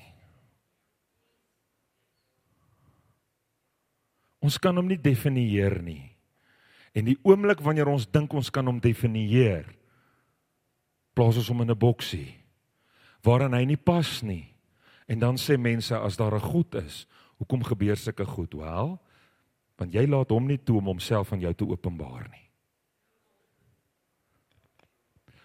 [4.39, 6.05] Ons kan hom nie definieer nie.
[6.95, 9.67] En die oomblik wanneer ons dink ons kan hom definieer,
[11.19, 12.39] plaas ons hom in 'n boksie
[13.27, 14.55] waarin hy nie pas nie.
[15.09, 17.07] En dan sê mense as daar 'n God is,
[17.39, 18.55] hoekom gebeur sulke goed?
[18.55, 18.99] Wel,
[19.77, 22.49] want jy laat hom nie toe om homself aan jou te openbaar nie.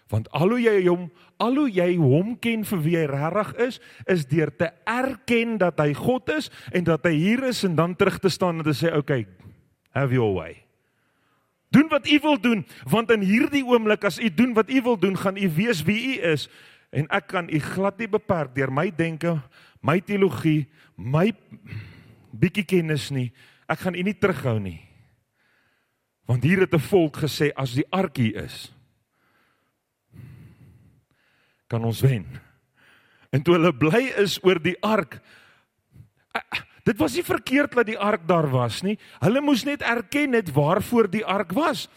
[0.08, 3.80] Want al hoe jy hom, al hoe jy hom ken vir wie hy regtig is,
[4.06, 7.96] is deur te erken dat hy God is en dat hy hier is en dan
[7.96, 9.26] terug te staan en te sê, "Oké, okay,
[9.90, 10.63] have your way."
[11.74, 14.98] Doen wat u wil doen, want in hierdie oomblik as u doen wat u wil
[14.98, 16.46] doen, gaan u weet wie u is
[16.94, 19.34] en ek kan u glad nie beperk deur my denke,
[19.82, 21.32] my teologie, my
[22.30, 23.32] bietjie kennis nie.
[23.66, 24.78] Ek gaan u nie terughou nie.
[26.30, 28.72] Want hier het 'n volk gesê as die arkie is,
[31.68, 32.24] kan ons wen.
[33.30, 35.20] En toe hulle bly is oor die ark.
[36.84, 38.98] Dit was nie verkeerd dat die ark daar was nie.
[39.24, 41.88] Hulle moes net erken net waarvoor die ark was.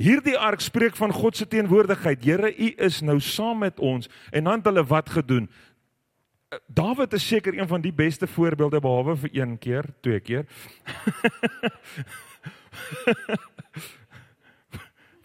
[0.00, 2.24] Hierdie ark spreek van God se teenwoordigheid.
[2.24, 4.08] Here, U is nou saam met ons.
[4.32, 5.50] En dan het hulle wat gedoen?
[6.66, 10.46] Dawid is seker een van die beste voorbeelde behalwe vir een keer, twee keer.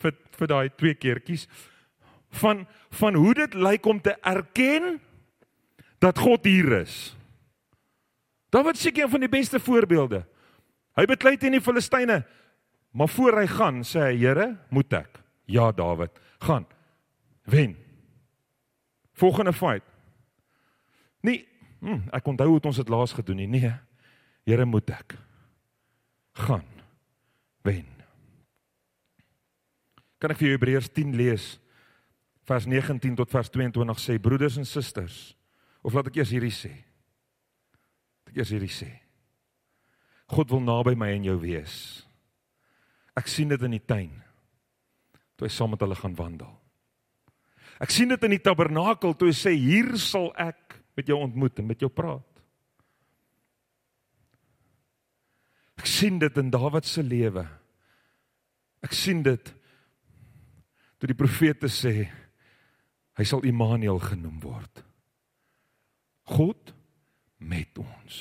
[0.03, 1.47] vir vir daai twee keertjies
[2.41, 2.67] van
[2.99, 4.99] van hoe dit lyk om te erken
[5.99, 7.14] dat God hier is.
[8.55, 10.21] Dawid seker een van die beste voorbeelde.
[10.95, 12.21] Hy beklei teen die Filistyne,
[12.95, 15.19] maar voor hy gaan, sê hy: "Here, moet ek?"
[15.51, 16.65] Ja, Dawid, gaan.
[17.43, 17.75] Wen.
[19.13, 19.83] Volgende fight.
[21.21, 21.45] Nee,
[21.79, 23.49] hm, ek onthou hoe ons dit laas gedoen het.
[23.49, 23.73] Nee.
[24.45, 25.17] Here, moet ek?
[26.33, 26.65] Gaan.
[27.61, 27.85] Wen.
[30.17, 31.59] Kan ek vir Hebreërs 10 lees?
[32.45, 35.17] vers 19 tot vers 22 sê broeders en susters
[35.81, 36.73] of laat ek eers hierdie sê
[38.35, 38.91] eers hierdie sê.
[40.31, 41.75] God wil naby my en jou wees.
[43.15, 44.13] Ek sien dit in die tuin
[45.35, 46.51] toe hy saam met hulle gaan wandel.
[47.83, 51.59] Ek sien dit in die tabernakel toe hy sê hier sal ek met jou ontmoet
[51.59, 52.23] en met jou praat.
[55.75, 57.43] Ek sien dit in Dawid se lewe.
[58.85, 59.51] Ek sien dit
[60.99, 62.07] toe die profete sê
[63.15, 64.81] Hy sal Immanuel genoem word.
[66.35, 66.74] God
[67.45, 68.19] met ons.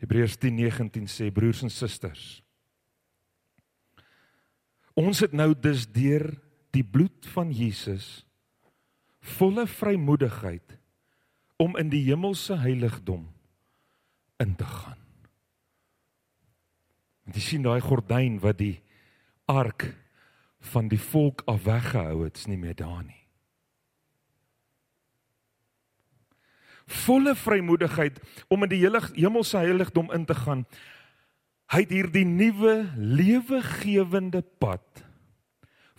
[0.00, 2.40] Hebreërs 10:19 sê broers en susters
[4.98, 6.26] Ons het nou dus deur
[6.74, 8.26] die bloed van Jesus
[9.36, 10.76] volle vrymoedigheid
[11.60, 13.28] om in die hemelse heiligdom
[14.40, 14.98] in te gaan.
[17.24, 18.80] Want jy sien daai gordyn wat die
[19.50, 19.90] ark
[20.60, 23.16] van die volk af weggehou het, is nie meer daar nie.
[26.90, 28.18] Volle vrymoedigheid
[28.50, 30.64] om in die hele hemelse heiligdom in te gaan.
[31.70, 35.06] Hy het hierdie nuwe lewegewende pad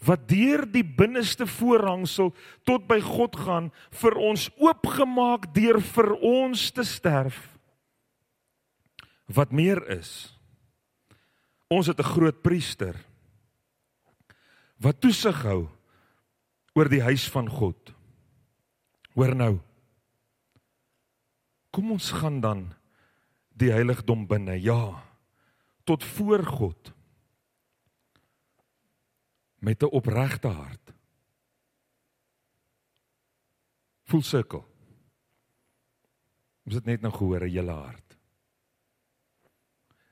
[0.02, 2.32] wat deur die binneste voorhangsel
[2.66, 3.70] tot by God gaan
[4.02, 7.38] vir ons oopgemaak deur vir ons te sterf.
[9.32, 10.34] Wat meer is,
[11.70, 12.98] ons het 'n groot priester
[14.82, 15.66] wat toesig hou
[16.78, 17.92] oor die huis van God.
[19.14, 19.54] Hoor nou.
[21.72, 22.66] Kom ons gaan dan
[23.60, 24.58] die heiligdom binne.
[24.60, 25.04] Ja.
[25.86, 26.94] Tot voor God
[29.62, 30.94] met 'n opregte hart.
[34.04, 34.66] Voel sirkel.
[36.66, 38.18] Ons het net nou gehoor 'n hele hart.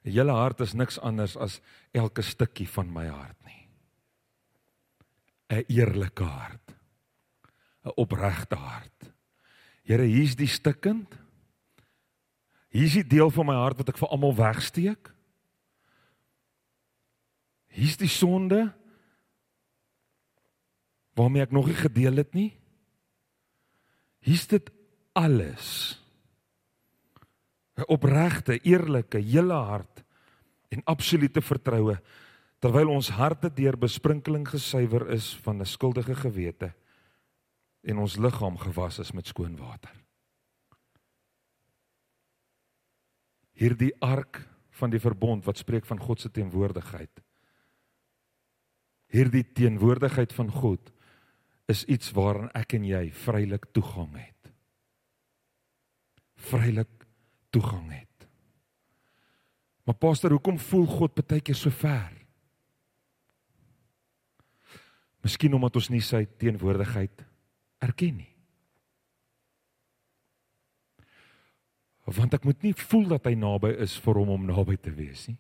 [0.04, 3.69] 'n Hele hart is niks anders as elke stukkie van my hart nie.
[5.50, 6.76] 'n Eerlike hart.
[7.84, 9.12] 'n Opregte hart.
[9.84, 11.18] Here, hier's die stukkend.
[12.70, 15.10] Hier's die deel van my hart wat ek vir almal wegsteek.
[17.74, 18.70] Hier's die sonde
[21.18, 22.54] waarmee ek nog nie gedeel het nie.
[24.22, 24.70] Hier's dit
[25.18, 25.98] alles.
[27.80, 30.04] 'n Opregte, eerlike, hele hart
[30.70, 31.98] en absolute vertroue
[32.60, 36.74] terwyl ons harte deur besprinkeling gesuiwer is van 'n skuldige gewete
[37.84, 39.96] en ons liggaam gewas is met skoon water.
[43.54, 47.22] Hierdie ark van die verbond wat spreek van God se teenwoordigheid.
[49.08, 50.92] Hierdie teenwoordigheid van God
[51.68, 54.52] is iets waaraan ek en jy vrylik toegang het.
[56.36, 57.06] Vrylik
[57.50, 58.28] toegang het.
[59.84, 62.19] Maar pastor, hoekom voel God baie keer so ver?
[65.26, 67.26] Miskien omdat ons nie sy teenwoordigheid
[67.84, 68.34] erken nie.
[72.10, 75.28] Want ek moet nie voel dat hy naby is vir hom om naby te wees
[75.30, 75.38] nie.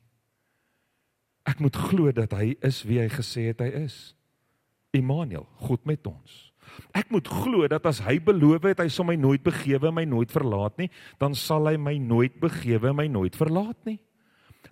[1.50, 4.14] Ek moet glo dat hy is wie hy gesê het hy is.
[4.94, 6.50] Immanuel, God met ons.
[6.94, 10.30] Ek moet glo dat as hy beloof het hy sal my nooit begewe, my nooit
[10.34, 10.90] verlaat nie,
[11.22, 13.98] dan sal hy my nooit begewe, my nooit verlaat nie.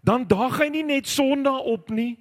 [0.05, 2.15] Dan daag hy nie net Sondag op nie.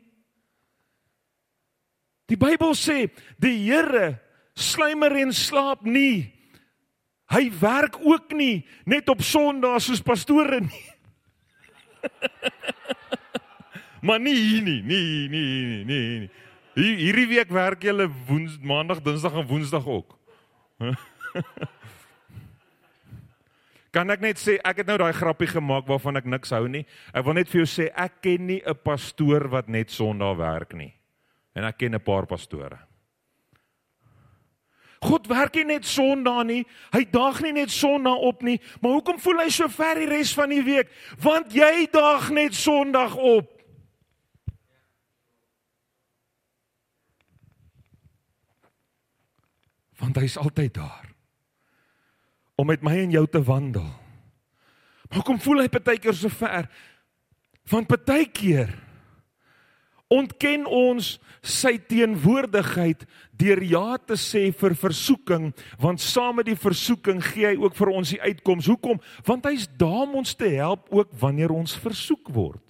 [2.27, 3.07] Die Bybel sê
[3.39, 4.17] die Here
[4.57, 6.33] slymer en slaap nie.
[7.31, 10.85] Hy werk ook nie net op Sondag soos pastore nie.
[14.07, 16.31] maar nie hier nie, nee, nee, nee, nee.
[16.77, 20.13] Hier hierdie week werk jy hulle woens maandag, dinsdag en woensdag ook.
[23.97, 26.85] kan ek net sê ek het nou daai grappie gemaak waarvan ek niks hou nie.
[27.17, 30.77] Ek wil net vir jou sê ek ken nie 'n pastoor wat net Sondag werk
[30.77, 30.93] nie.
[31.57, 32.79] En ek ken 'n paar pastore.
[35.01, 36.67] God werk nie net Sondag nie.
[36.93, 40.35] Hy daag nie net Sondag op nie, maar hoekom voel hy so ver die res
[40.35, 40.89] van die week?
[41.19, 43.57] Want jy daag net Sondag op.
[49.97, 51.13] want hy's altyd daar
[52.57, 53.89] om met my en jou te wandel.
[55.13, 56.71] Maar kom voel hy partykeer so ver?
[57.69, 58.71] Want partykeer
[60.13, 61.17] ontken ons
[61.47, 63.05] sy teenwoordigheid
[63.39, 65.51] deur ja te sê vir versoeking,
[65.83, 68.71] want saam met die versoeking gee hy ook vir ons die uitkoms.
[68.71, 69.03] Hoekom?
[69.27, 72.63] Want hy's daar om ons te help ook wanneer ons versoek word.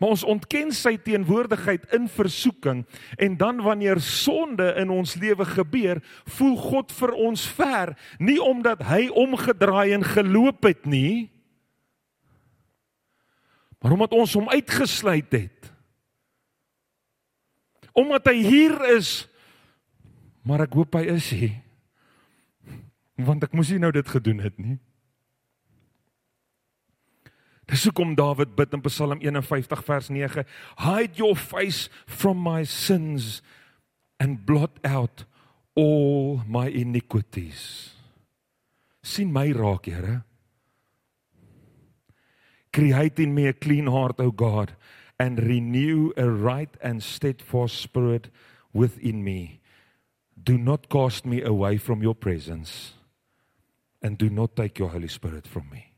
[0.00, 2.86] Maar ons ontken sy teenwoordigheid in versoeking
[3.20, 6.00] en dan wanneer sonde in ons lewe gebeur,
[6.38, 11.28] voel God vir ons ver, nie omdat hy omgedraai en geloop het nie,
[13.80, 15.72] maar omdat ons hom uitgesluit het.
[17.96, 19.24] Omdat hy hier is,
[20.46, 21.56] maar ek hoop hy is hier.
[23.20, 24.78] Want ek moes nie nou dit gedoen het nie.
[27.70, 30.44] Dis hoekom Dawid bid in Psalm 51 vers 9,
[30.82, 33.42] hide your face from my sins
[34.18, 35.24] and blot out
[35.78, 37.94] all my iniquities.
[39.02, 40.24] sien my raak, Here.
[42.72, 44.76] Create in me a clean heart, O God,
[45.18, 48.30] and renew a right and steadfast spirit
[48.72, 49.60] within me.
[50.42, 52.94] Do not cast me away from your presence
[54.02, 55.92] and do not take your holy spirit from me.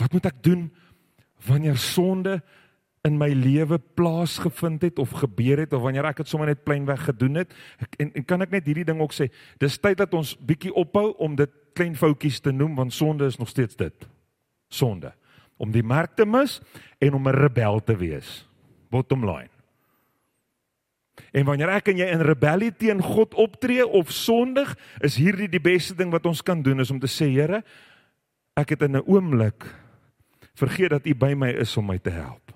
[0.00, 0.70] Wat moet ek doen
[1.44, 2.38] wanneer sonde
[3.04, 7.04] in my lewe plaasgevind het of gebeur het of wanneer ek dit sommer net plainweg
[7.10, 7.52] gedoen het?
[7.80, 9.28] Ek, en, en kan ek net hierdie ding ook sê,
[9.60, 13.40] dis tyd dat ons bietjie ophou om dit klein foutjies te noem want sonde is
[13.40, 14.08] nog steeds dit.
[14.70, 15.12] Sonde.
[15.60, 16.60] Om die merk te mis
[16.98, 18.46] en om 'n rebel te wees.
[18.90, 19.50] Bottom line.
[21.32, 24.72] En wanneer ek en jy in rebellie teen God optree of sondig,
[25.04, 27.62] is hierdie die beste ding wat ons kan doen is om te sê, Here,
[28.56, 29.66] ek het in 'n oomblik
[30.54, 32.52] vergeet dat U by my is om my te help.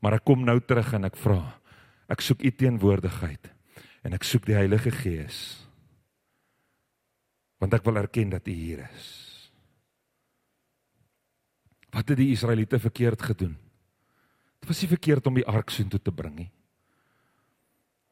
[0.00, 1.60] Maar ek kom nou terug en ek vra,
[2.08, 3.52] ek soek U teenwoordigheid
[4.02, 5.58] en ek soek die Heilige Gees
[7.62, 9.31] want ek wil erken dat U hier is.
[11.92, 13.56] Wat het die Israeliete verkeerd gedoen?
[14.62, 16.50] Dit was nie verkeerd om die ark soontoe te bring nie.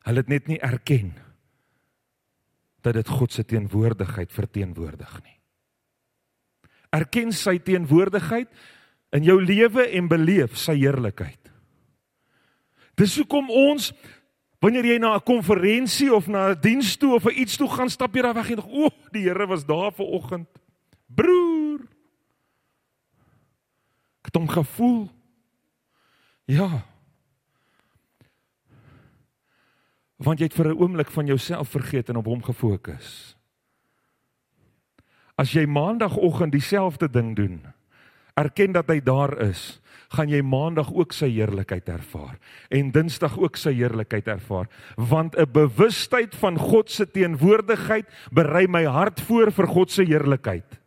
[0.05, 1.13] Hulle het net nie erken
[2.85, 5.37] dat dit God se teenwoordigheid verteenwoordig nie.
[6.97, 8.49] Erken sy teenwoordigheid
[9.17, 11.53] in jou lewe en beleef sy heerlikheid.
[12.99, 13.93] Dis hoekom ons
[14.61, 17.89] Wanneer jy na 'n konferensie of na 'n diens toe of 'n iets toe gaan,
[17.89, 20.49] stap jy daar weg en dink, "O, die Here was daar ver oggend."
[21.09, 21.81] Broer.
[24.31, 25.09] Ek het hom gevoel.
[26.47, 26.85] Ja.
[30.23, 33.37] Want jy het vir 'n oomblik van jouself vergeet en op hom gefokus.
[35.35, 37.67] As jy maandagooggend dieselfde ding doen,
[38.35, 43.57] erken dat hy daar is, gaan jy maandag ook sy heerlikheid ervaar en dinsdag ook
[43.57, 44.67] sy heerlikheid ervaar
[44.97, 50.81] want 'n bewustheid van God se teenwoordigheid berei my hart voor vir God se heerlikheid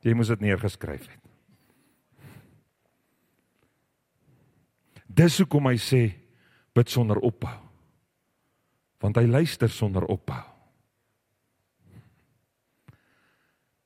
[0.00, 1.19] jy moes dit neergeskryf het
[5.10, 6.04] dis hoekom hy sê
[6.76, 7.58] bid sonder ophou
[9.00, 10.50] want hy luister sonder ophou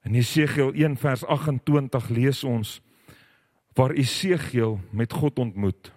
[0.05, 2.81] In Jesegiel 1 vers 28 lees ons
[3.75, 5.93] waar Esegiel met God ontmoet.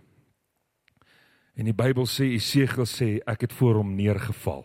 [1.54, 4.64] En die Bybel sê Esegiel sê ek het voor hom neergeval.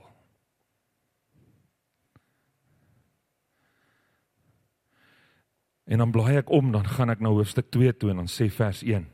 [5.90, 8.46] En dan blaai ek om, dan gaan ek na hoofstuk 2 toe en dan sê
[8.48, 9.10] vers 1.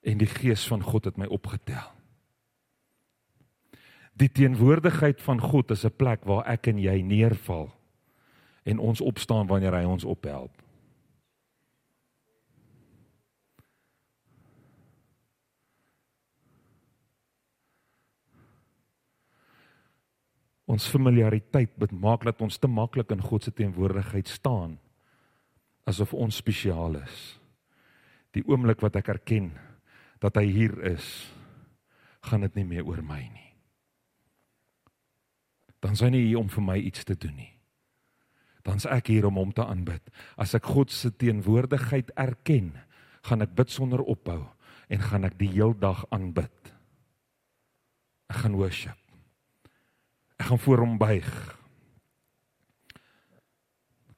[0.00, 1.94] En die gees van God het my opgetel.
[4.18, 7.70] Die teenwoordigheid van God is 'n plek waar ek en jy neerval
[8.62, 10.52] en ons opstaan wanneer hy ons ophelp.
[20.68, 24.78] Ons familiariteit maak dat ons te maklik in God se teenwoordigheid staan
[25.88, 27.40] asof ons spesiaal is.
[28.36, 29.54] Die oomblik wat ek erken
[30.22, 31.06] dat hy hier is,
[32.26, 33.52] gaan dit nie meer oor my nie.
[35.78, 37.52] Dan is hy nie hier om vir my iets te doen nie.
[38.66, 40.02] Dan's ek hier om hom te aanbid.
[40.36, 42.74] As ek God se teenwoordigheid erken,
[43.24, 44.42] gaan ek bid sonder ophou
[44.92, 46.72] en gaan ek die heel dag aanbid.
[48.28, 48.98] Ek gaan worship.
[50.38, 51.30] Ek gaan voor hom buig.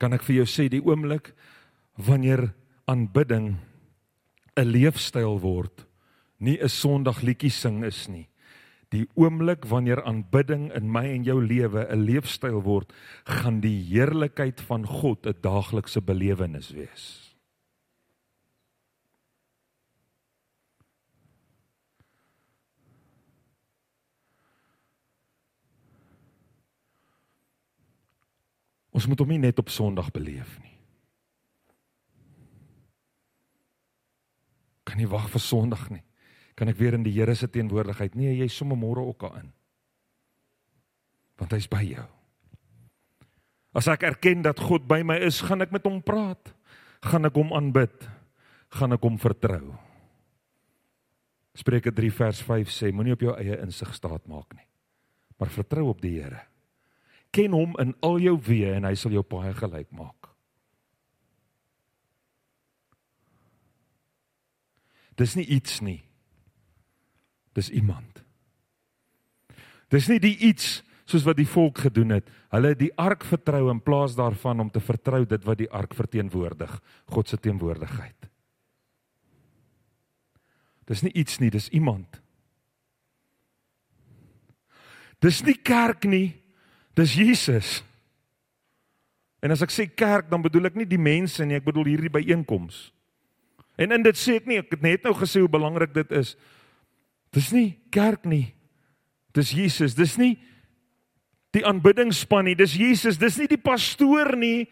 [0.01, 1.33] Kan ek vir jou sê die oomblik
[2.01, 2.51] wanneer
[2.91, 3.61] aanbidding
[4.57, 5.87] 'n leefstyl word,
[6.41, 8.29] nie 'n Sondagliedjie sing is nie.
[8.91, 12.93] Die oomblik wanneer aanbidding in my en jou lewe 'n leefstyl word,
[13.25, 17.31] gaan die heerlikheid van God 'n daaglikse belewenis wees.
[28.91, 30.77] Ons moet hom nie net op Sondag beleef nie.
[34.85, 36.03] Kan nie wag vir Sondag nie.
[36.61, 38.19] Kan ek weer in die Here se teenwoordigheid?
[38.21, 39.49] Nee, jy somme môre ook daarin.
[41.41, 42.05] Want hy's by jou.
[43.73, 46.53] As ek erken dat God by my is, gaan ek met hom praat.
[47.07, 48.05] Gaan ek hom aanbid.
[48.77, 49.73] Gaan ek hom vertrou.
[51.57, 54.69] Spreuke 3 vers 5 sê: Moenie op jou eie insig staat maak nie,
[55.41, 56.45] maar vertrou op die Here
[57.31, 60.31] ken hom in al jou weë en hy sal jou paai gelyk maak.
[65.19, 66.01] Dis nie iets nie.
[67.57, 68.23] Dis iemand.
[69.91, 70.81] Dis nie die iets
[71.11, 72.29] soos wat die volk gedoen het.
[72.55, 75.95] Hulle het die ark vertrou in plaas daarvan om te vertrou dit wat die ark
[75.99, 76.77] verteenwoordig,
[77.11, 78.29] God se teenwoordigheid.
[80.91, 82.21] Dis nie iets nie, dis iemand.
[85.23, 86.33] Dis nie kerk nie.
[86.99, 87.81] Dis Jesus.
[89.41, 92.13] En as ek sê kerk, dan bedoel ek nie die mense nie, ek bedoel hierdie
[92.13, 92.89] byeenkoms.
[93.81, 96.35] En in dit sê ek nie, ek het net nou gesê hoe belangrik dit is.
[97.35, 98.51] Dis nie kerk nie.
[99.37, 99.95] Dis Jesus.
[99.95, 100.35] Dis nie
[101.55, 102.57] die aanbiddingsspan nie.
[102.59, 103.19] Dis Jesus.
[103.19, 104.67] Dis nie die pastoor nie.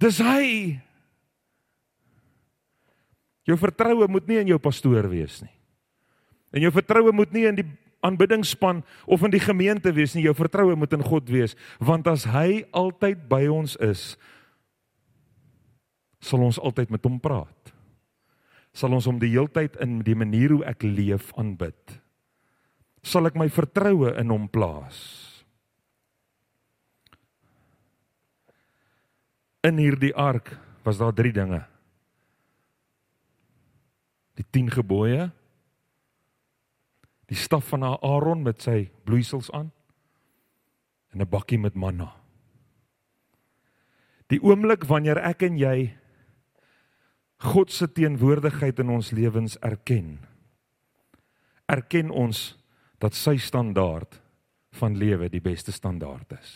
[0.00, 0.78] Dis hy.
[3.48, 5.54] Jou vertroue moet nie in jou pastoor wees nie.
[6.52, 7.66] En jou vertroue moet nie in die
[8.04, 10.26] aanbiddingsspan of in die gemeente wees nie.
[10.28, 14.12] Jou vertroue moet in God wees, want as hy altyd by ons is,
[16.20, 17.72] sal ons altyd met hom praat.
[18.78, 21.96] Sal ons hom die heeltyd in die manier hoe ek leef aanbid.
[23.02, 25.00] Sal ek my vertroue in hom plaas.
[29.66, 30.52] In hierdie ark
[30.86, 31.58] was daar 3 dinge.
[34.38, 35.26] Die 10 gebooie,
[37.28, 39.72] die staf van Aaron met sy bloeisels aan
[41.10, 42.14] en 'n bakkie met manna.
[44.28, 45.97] Die oomblik wanneer ek en jy
[47.38, 50.16] God se teenwoordigheid in ons lewens erken,
[51.70, 52.56] erken ons
[52.98, 54.18] dat sy standaard
[54.78, 56.50] van lewe die beste standaard is.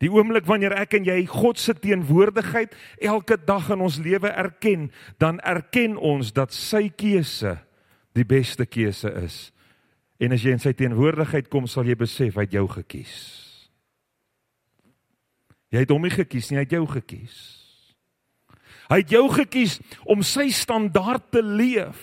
[0.00, 4.88] Die oomblik wanneer ek en jy God se teenwoordigheid elke dag in ons lewe erken,
[5.20, 7.58] dan erken ons dat sy keuse
[8.16, 9.50] die beste keuse is.
[10.22, 13.16] En as jy in sy teenwoordigheid kom, sal jy besef hy het jou gekies.
[15.72, 17.61] Jy het hom nie gekies nie, hy het jou gekies.
[18.92, 22.00] Hy het jou gekies om sy standaard te leef.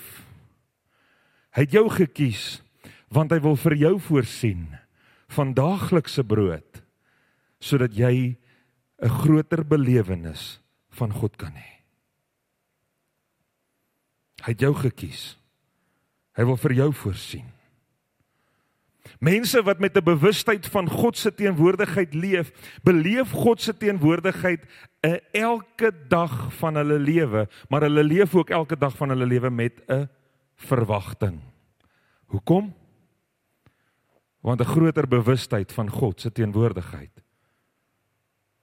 [1.54, 2.64] Hy het jou gekies
[3.14, 4.68] want hy wil vir jou voorsien
[5.34, 6.82] van daaglikse brood
[7.62, 8.38] sodat jy
[9.02, 10.60] 'n groter belewenis
[10.90, 11.84] van God kan hê.
[14.46, 15.38] Hy het jou gekies.
[16.38, 17.59] Hy wil vir jou voorsien.
[19.20, 22.52] Mense wat met 'n bewustheid van God se teenwoordigheid leef,
[22.84, 24.66] beleef God se teenwoordigheid
[25.00, 29.50] in elke dag van hulle lewe, maar hulle leef ook elke dag van hulle lewe
[29.50, 30.10] met 'n
[30.56, 31.40] verwagting.
[32.26, 32.74] Hoekom?
[34.42, 37.24] Want 'n groter bewustheid van God se teenwoordigheid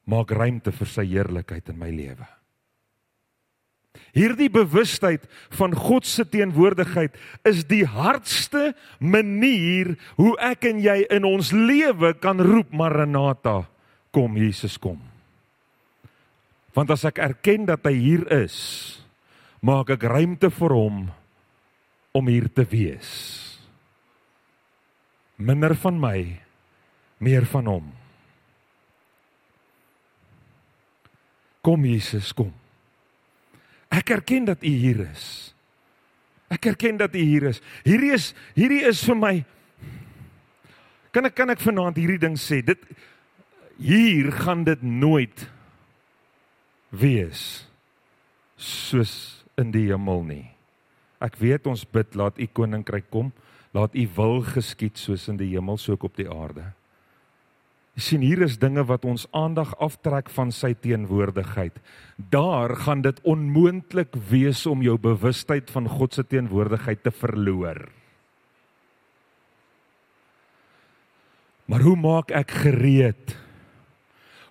[0.06, 2.26] maak ruimte vir sy heerlikheid in my lewe.
[4.16, 5.26] Hierdie bewustheid
[5.58, 7.16] van God se teenwoordigheid
[7.48, 13.64] is die hardste manier hoe ek en jy in ons lewe kan roep Maranatha,
[14.14, 15.00] kom Jesus kom.
[16.76, 18.56] Want as ek erken dat hy hier is,
[19.64, 21.06] maak ek ruimte vir hom
[22.16, 23.12] om hier te wees.
[25.36, 26.20] Minder van my,
[27.20, 27.88] meer van hom.
[31.64, 32.52] Kom Jesus, kom.
[33.92, 35.54] Ek erken dat U hier is.
[36.52, 37.60] Ek erken dat U hier is.
[37.84, 39.34] Hierdie is hierdie is vir my
[41.16, 42.58] Kan ek kan ek vanaand hierdie ding sê?
[42.60, 42.82] Dit
[43.80, 45.46] hier gaan dit nooit
[46.92, 47.64] wees
[48.60, 49.14] soos
[49.56, 50.44] in die hemel nie.
[51.24, 53.30] Ek weet ons bid laat U koninkryk kom,
[53.72, 56.68] laat U wil geskied soos in die hemel so ook op die aarde.
[57.96, 61.78] Jy sien hier is dinge wat ons aandag aftrek van sy teenwoordigheid.
[62.32, 67.86] Daar gaan dit onmoontlik wees om jou bewustheid van God se teenwoordigheid te verloor.
[71.66, 73.32] Maar hoe maak ek gereed?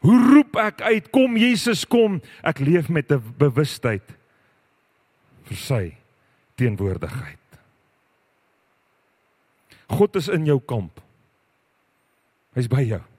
[0.02, 2.20] Hoe roep ek uit kom Jesus kom?
[2.42, 4.06] Ek leef met 'n bewustheid
[5.46, 5.98] vir sy
[6.58, 7.46] teenwoordigheid.
[9.88, 11.00] God is in jou kamp.
[12.56, 13.15] Hy's by jou.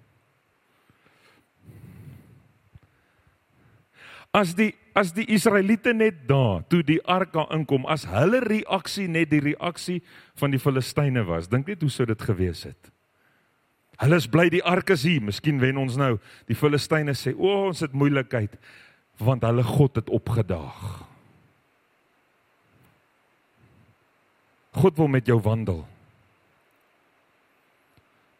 [4.37, 9.05] As die as die Israeliete net daar toe die ark daar inkom, as hulle reaksie
[9.13, 9.99] net die reaksie
[10.41, 12.89] van die Filistyne was, dink net hoe sou dit gewees het?
[14.01, 15.21] Hulle is bly die ark is hier.
[15.25, 16.15] Miskien wen ons nou.
[16.49, 18.57] Die Filistyne sê, "O, oh, ons het moeilikheid
[19.21, 21.05] want hulle God het opgedaag."
[24.73, 25.87] God wil met jou wandel.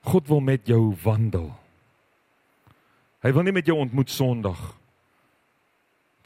[0.05, 1.53] God wil met jou wandel.
[3.21, 4.86] Hy wil nie met jou ontmoet Sondag nie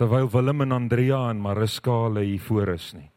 [0.01, 3.11] terwyl Willem en Andrea en Mariska hulle hier voor is nie.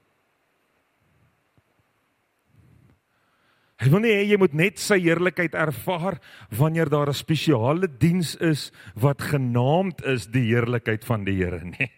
[3.84, 6.20] Hy wil nie hê jy moet net sy heerlikheid ervaar
[6.52, 11.92] wanneer daar 'n spesiale diens is wat genaamd is die heerlikheid van die Here nie.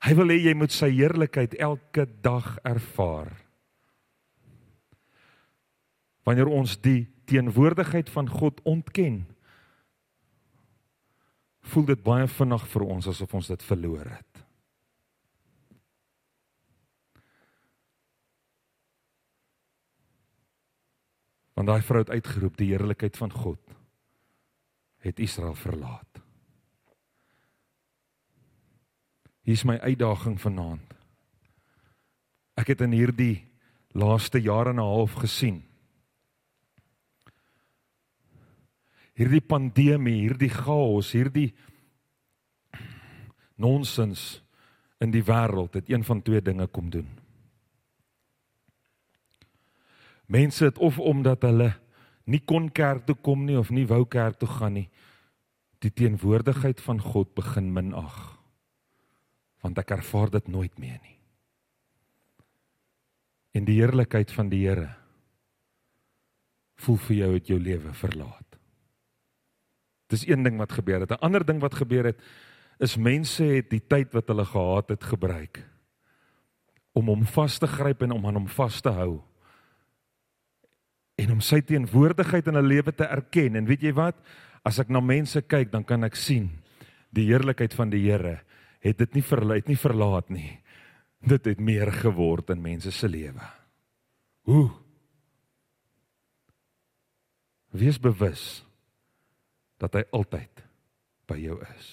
[0.00, 3.36] Hy wil hê jy moet sy heerlikheid elke dag ervaar.
[6.24, 9.29] Wanneer ons die teenwoordigheid van God ontken,
[11.70, 14.42] voel dit baie vinnig vir ons asof ons dit verloor het.
[21.54, 23.76] Want daai vrou het uitgeroep die heerlikheid van God
[25.04, 26.20] het Israel verlaat.
[29.44, 30.94] Hier is my uitdaging vanaand.
[32.60, 33.46] Ek het in hierdie
[33.96, 35.69] laaste jare en 'n half gesien
[39.20, 41.50] hierdie pandemie, hierdie chaos, hierdie
[43.60, 44.40] nonsens
[45.00, 47.08] in die wêreld het een van twee dinge kom doen.
[50.30, 51.72] Mense het of omdat hulle
[52.30, 54.88] nie kon kerk toe kom nie of nie wou kerk toe gaan nie,
[55.84, 58.16] die teenwoordigheid van God begin minag.
[59.60, 61.16] Want ek ervaar dit nooit meer nie.
[63.56, 64.92] En die heerlikheid van die Here
[66.80, 68.49] voel vir jou uit jou lewe verlaat.
[70.10, 71.10] Dis een ding wat gebeur het.
[71.10, 72.20] 'n Ander ding wat gebeur het
[72.80, 75.60] is mense het die tyd wat hulle gehad het gebruik
[76.96, 79.20] om hom vas te gryp en om aan hom vas te hou
[81.20, 83.56] en om sy teenwoordigheid in 'n lewe te erken.
[83.56, 84.16] En weet jy wat?
[84.64, 86.50] As ek na mense kyk dan kan ek sien
[87.10, 88.40] die heerlikheid van die Here
[88.80, 90.58] het dit nie verlaat nie verlaat nie.
[91.20, 93.44] Dit het meer geword in mense se lewe.
[94.42, 94.70] Hoe?
[97.72, 98.64] Wees bewus
[99.80, 100.64] dat hy altyd
[101.30, 101.88] by jou is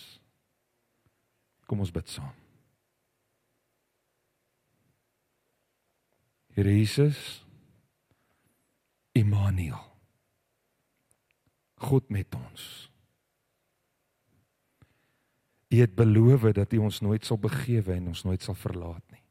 [1.68, 2.36] kom ons bid saam
[6.58, 7.46] Here Jesus
[9.14, 9.84] Immanuel.
[11.78, 12.64] God met ons.
[15.70, 19.22] U het beloof dat U ons nooit sal begewe en ons nooit sal verlaat nie.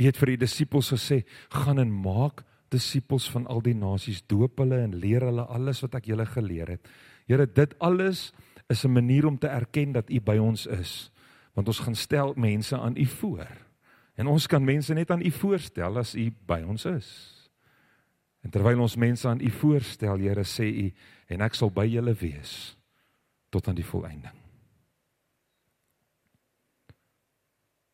[0.00, 1.20] U het vir U disippels gesê,
[1.52, 2.40] gaan en maak
[2.70, 6.76] disippels van al die nasies, doop hulle en leer hulle alles wat ek julle geleer
[6.76, 6.90] het.
[7.26, 8.30] Here, dit alles
[8.70, 11.10] is 'n manier om te erken dat U by ons is,
[11.54, 13.48] want ons gaan stel mense aan U voor.
[14.14, 17.08] En ons kan mense net aan U voorstel as U by ons is.
[18.42, 20.92] En terwyl ons mense aan U voorstel, Here, sê U
[21.26, 22.76] en ek sal by julle wees
[23.50, 24.36] tot aan die volëinding.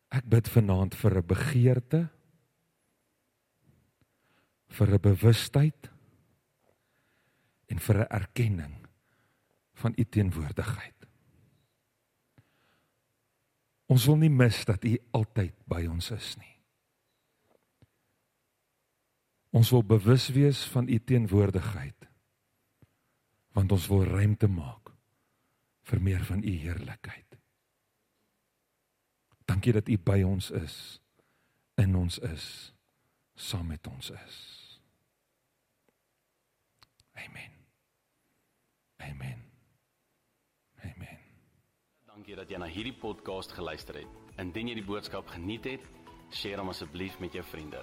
[0.09, 2.09] Ek bid vanaand vir 'n begeerte
[4.67, 5.91] vir 'n bewustheid
[7.67, 8.87] en vir 'n erkenning
[9.73, 10.97] van u teenwoordigheid.
[13.87, 16.55] Ons wil nie mis dat U altyd by ons is nie.
[19.55, 22.07] Ons wil bewus wees van U teenwoordigheid.
[23.55, 24.91] Want ons wil ruimte maak
[25.87, 27.39] vir meer van U heerlikheid.
[29.47, 30.99] Dankie dat U by ons is,
[31.79, 32.73] in ons is,
[33.37, 34.37] saam met ons is.
[37.13, 37.53] Amen.
[38.97, 39.43] Amen.
[40.81, 41.19] Amen.
[42.05, 44.17] Dankie dat jy na hierdie podcast geluister het.
[44.41, 45.85] Indien jy die boodskap geniet het,
[46.33, 47.81] deel hom asseblief met jou vriende.